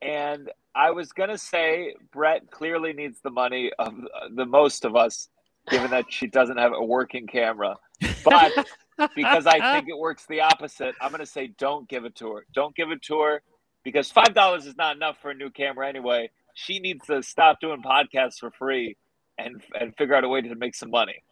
and 0.02 0.50
I 0.74 0.90
was 0.92 1.12
gonna 1.12 1.38
say 1.38 1.94
Brett 2.12 2.50
clearly 2.50 2.92
needs 2.92 3.20
the 3.22 3.30
money 3.30 3.72
of 3.78 3.94
the 4.34 4.46
most 4.46 4.84
of 4.84 4.94
us, 4.94 5.28
given 5.68 5.90
that 5.90 6.12
she 6.12 6.26
doesn't 6.26 6.58
have 6.58 6.72
a 6.72 6.84
working 6.84 7.26
camera. 7.26 7.76
But 8.24 8.52
because 9.16 9.46
I 9.46 9.72
think 9.72 9.88
it 9.88 9.98
works 9.98 10.26
the 10.26 10.42
opposite, 10.42 10.94
I'm 11.00 11.10
gonna 11.10 11.26
say 11.26 11.48
don't 11.58 11.88
give 11.88 12.04
it 12.04 12.14
to 12.16 12.34
her. 12.34 12.46
Don't 12.54 12.76
give 12.76 12.90
it 12.92 13.02
to 13.02 13.20
her 13.22 13.42
because 13.84 14.10
five 14.10 14.34
dollars 14.34 14.66
is 14.66 14.76
not 14.76 14.96
enough 14.96 15.16
for 15.20 15.30
a 15.30 15.34
new 15.34 15.50
camera 15.50 15.88
anyway. 15.88 16.30
She 16.54 16.78
needs 16.78 17.06
to 17.06 17.22
stop 17.22 17.60
doing 17.60 17.82
podcasts 17.82 18.38
for 18.38 18.50
free 18.50 18.96
and 19.38 19.62
and 19.78 19.96
figure 19.96 20.14
out 20.14 20.24
a 20.24 20.28
way 20.28 20.40
to 20.42 20.54
make 20.54 20.74
some 20.74 20.90
money. 20.90 21.22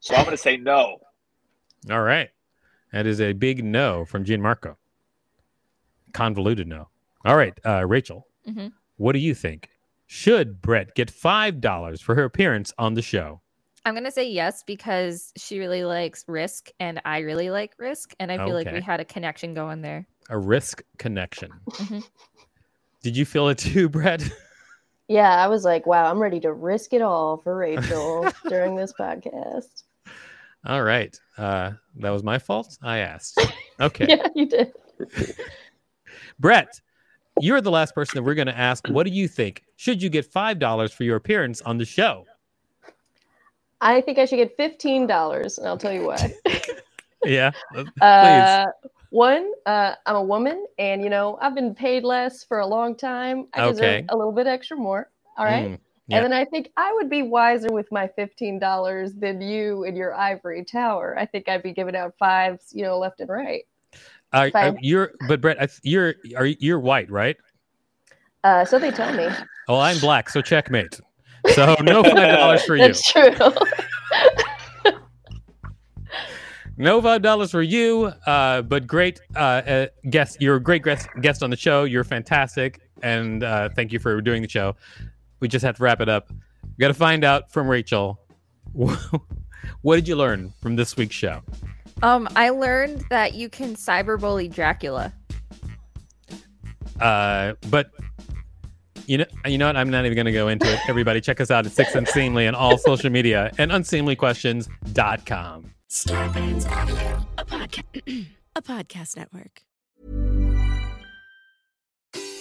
So 0.00 0.14
I'm 0.14 0.24
gonna 0.24 0.36
say 0.36 0.56
no. 0.56 0.98
All 1.90 2.02
right. 2.02 2.30
That 2.92 3.06
is 3.06 3.20
a 3.20 3.32
big 3.32 3.64
no 3.64 4.04
from 4.04 4.24
Gianmarco. 4.24 4.76
Convoluted 6.12 6.66
no. 6.68 6.88
All 7.24 7.36
right, 7.36 7.58
uh, 7.64 7.86
Rachel, 7.86 8.26
Mhm. 8.46 8.72
what 8.96 9.12
do 9.12 9.18
you 9.18 9.34
think? 9.34 9.70
Should 10.06 10.60
Brett 10.60 10.94
get 10.94 11.10
$5 11.10 12.02
for 12.02 12.14
her 12.16 12.24
appearance 12.24 12.72
on 12.76 12.94
the 12.94 13.02
show? 13.02 13.40
I'm 13.84 13.94
gonna 13.94 14.10
say 14.12 14.28
yes 14.28 14.62
because 14.62 15.32
she 15.36 15.58
really 15.58 15.84
likes 15.84 16.24
Risk 16.28 16.70
and 16.78 17.00
I 17.04 17.18
really 17.18 17.50
like 17.50 17.72
Risk, 17.78 18.14
and 18.20 18.30
I 18.30 18.36
feel 18.38 18.54
like 18.54 18.66
Okay. 18.68 18.76
we 18.76 18.82
had 18.82 19.00
a 19.00 19.04
connection 19.04 19.54
going 19.54 19.82
there. 19.82 20.06
A 20.30 20.38
risk 20.38 20.82
connection. 20.98 21.50
Mhm. 21.70 22.04
Did 23.02 23.16
you 23.16 23.24
feel 23.24 23.48
it 23.48 23.58
too, 23.58 23.88
Brett? 23.90 24.22
Yeah, 25.08 25.30
I 25.44 25.48
was 25.48 25.64
like, 25.64 25.84
wow, 25.86 26.08
I'm 26.10 26.20
ready 26.20 26.38
to 26.40 26.52
risk 26.52 26.92
it 26.92 27.02
all 27.02 27.38
for 27.38 27.56
Rachel 27.56 28.28
during 28.48 28.76
this 28.76 28.92
podcast. 28.98 29.82
All 30.64 30.84
right. 30.84 31.18
Uh, 31.36 31.72
that 31.96 32.10
was 32.10 32.22
my 32.22 32.38
fault. 32.38 32.78
I 32.82 32.98
asked. 32.98 33.40
Okay. 33.80 34.06
Yeah, 34.08 34.28
you 34.36 34.46
did. 34.46 34.72
Brett, 36.38 36.80
you're 37.40 37.60
the 37.60 37.70
last 37.70 37.94
person 37.96 38.16
that 38.16 38.22
we're 38.22 38.34
going 38.36 38.46
to 38.46 38.56
ask. 38.56 38.86
What 38.86 39.04
do 39.06 39.12
you 39.12 39.26
think? 39.26 39.64
Should 39.76 40.00
you 40.02 40.08
get 40.08 40.24
five 40.26 40.58
dollars 40.60 40.92
for 40.92 41.02
your 41.02 41.16
appearance 41.16 41.60
on 41.62 41.78
the 41.78 41.84
show? 41.84 42.24
I 43.82 44.00
think 44.00 44.18
I 44.18 44.24
should 44.24 44.36
get 44.36 44.56
fifteen 44.56 45.06
dollars, 45.06 45.58
and 45.58 45.66
I'll 45.66 45.76
tell 45.76 45.92
you 45.92 46.06
why. 46.06 46.34
Yeah, 47.24 47.52
please. 47.72 48.02
Uh, 48.02 48.66
one, 49.10 49.52
uh, 49.64 49.94
I'm 50.06 50.16
a 50.16 50.22
woman, 50.22 50.66
and 50.76 51.04
you 51.04 51.08
know 51.08 51.38
I've 51.40 51.54
been 51.54 51.72
paid 51.72 52.02
less 52.02 52.42
for 52.42 52.58
a 52.58 52.66
long 52.66 52.96
time. 52.96 53.46
I 53.54 53.68
deserve 53.68 53.84
Okay. 53.84 54.06
a 54.08 54.16
little 54.16 54.32
bit 54.32 54.48
extra 54.48 54.76
more. 54.76 55.08
All 55.38 55.44
right. 55.44 55.68
Mm, 55.68 55.78
yeah. 56.08 56.16
And 56.16 56.24
then 56.24 56.32
I 56.32 56.44
think 56.44 56.72
I 56.76 56.92
would 56.94 57.08
be 57.08 57.22
wiser 57.22 57.68
with 57.70 57.86
my 57.92 58.08
fifteen 58.08 58.58
dollars 58.58 59.14
than 59.14 59.40
you 59.40 59.84
in 59.84 59.94
your 59.94 60.14
ivory 60.16 60.64
tower. 60.64 61.16
I 61.16 61.26
think 61.26 61.48
I'd 61.48 61.62
be 61.62 61.72
giving 61.72 61.94
out 61.94 62.14
fives, 62.18 62.72
you 62.74 62.82
know, 62.82 62.98
left 62.98 63.20
and 63.20 63.28
right. 63.28 63.62
Are 64.32 64.50
fine. 64.50 64.78
you're, 64.80 65.12
but 65.28 65.40
Brett, 65.40 65.62
I, 65.62 65.68
you're 65.84 66.14
are 66.36 66.46
you're 66.46 66.80
white, 66.80 67.08
right? 67.08 67.36
Uh, 68.42 68.64
so 68.64 68.80
they 68.80 68.90
tell 68.90 69.14
me. 69.14 69.28
Oh, 69.68 69.78
I'm 69.78 70.00
black, 70.00 70.28
so 70.28 70.42
checkmate. 70.42 71.00
So 71.48 71.76
no 71.82 72.02
five 72.04 72.14
dollars 72.14 72.64
for 72.64 72.76
you. 72.76 72.82
That's 72.82 73.10
true. 73.10 73.32
No 76.78 77.02
five 77.02 77.22
dollars 77.22 77.50
for 77.50 77.62
you. 77.62 78.12
Uh, 78.26 78.62
but 78.62 78.86
great 78.86 79.20
uh, 79.36 79.38
uh, 79.38 79.86
guest. 80.08 80.38
You're 80.40 80.56
a 80.56 80.60
great 80.60 80.82
guest 80.82 81.06
guest 81.20 81.42
on 81.42 81.50
the 81.50 81.56
show. 81.56 81.84
You're 81.84 82.04
fantastic, 82.04 82.80
and 83.02 83.44
uh, 83.44 83.68
thank 83.76 83.92
you 83.92 83.98
for 83.98 84.20
doing 84.20 84.42
the 84.42 84.48
show. 84.48 84.74
We 85.40 85.48
just 85.48 85.64
have 85.64 85.76
to 85.76 85.82
wrap 85.82 86.00
it 86.00 86.08
up. 86.08 86.30
We 86.30 86.80
got 86.80 86.88
to 86.88 86.94
find 86.94 87.24
out 87.24 87.52
from 87.52 87.68
Rachel. 87.68 88.18
what 88.72 89.96
did 89.96 90.08
you 90.08 90.16
learn 90.16 90.52
from 90.60 90.76
this 90.76 90.96
week's 90.96 91.14
show? 91.14 91.42
Um, 92.02 92.28
I 92.34 92.48
learned 92.50 93.04
that 93.10 93.34
you 93.34 93.48
can 93.48 93.76
cyberbully 93.76 94.52
Dracula. 94.52 95.12
Uh, 97.00 97.52
but 97.70 97.90
you 99.06 99.18
know, 99.18 99.24
you 99.46 99.58
know 99.58 99.66
what? 99.66 99.76
I'm 99.76 99.90
not 99.90 100.04
even 100.04 100.14
going 100.16 100.26
to 100.26 100.32
go 100.32 100.48
into 100.48 100.70
it. 100.72 100.78
Everybody, 100.88 101.20
check 101.20 101.40
us 101.40 101.50
out 101.50 101.66
at 101.66 101.72
Six 101.72 101.94
Unseemly 101.94 102.46
on 102.46 102.54
all 102.54 102.78
social 102.78 103.10
media 103.10 103.50
and 103.58 103.70
unseemlyquestions.com. 103.70 105.70
Starburns 105.90 106.70
Audio, 106.70 107.26
a, 107.38 107.44
podca- 107.44 108.26
a 108.56 108.62
podcast 108.62 109.16
network. 109.16 109.62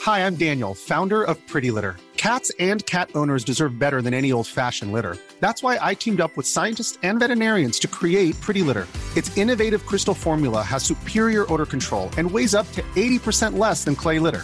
Hi, 0.03 0.25
I'm 0.25 0.35
Daniel, 0.35 0.73
founder 0.73 1.21
of 1.21 1.45
Pretty 1.47 1.69
Litter. 1.69 1.95
Cats 2.17 2.51
and 2.59 2.85
cat 2.85 3.09
owners 3.15 3.43
deserve 3.43 3.77
better 3.79 4.01
than 4.01 4.13
any 4.13 4.31
old 4.31 4.47
fashioned 4.47 4.91
litter. 4.91 5.17
That's 5.39 5.63
why 5.63 5.77
I 5.81 5.93
teamed 5.95 6.21
up 6.21 6.35
with 6.37 6.45
scientists 6.47 6.97
and 7.03 7.19
veterinarians 7.19 7.79
to 7.79 7.87
create 7.87 8.39
Pretty 8.41 8.61
Litter. 8.61 8.87
Its 9.17 9.35
innovative 9.37 9.85
crystal 9.85 10.13
formula 10.13 10.61
has 10.61 10.83
superior 10.83 11.51
odor 11.51 11.65
control 11.65 12.09
and 12.17 12.29
weighs 12.29 12.53
up 12.55 12.71
to 12.73 12.81
80% 12.95 13.57
less 13.57 13.83
than 13.83 13.95
clay 13.95 14.19
litter. 14.19 14.43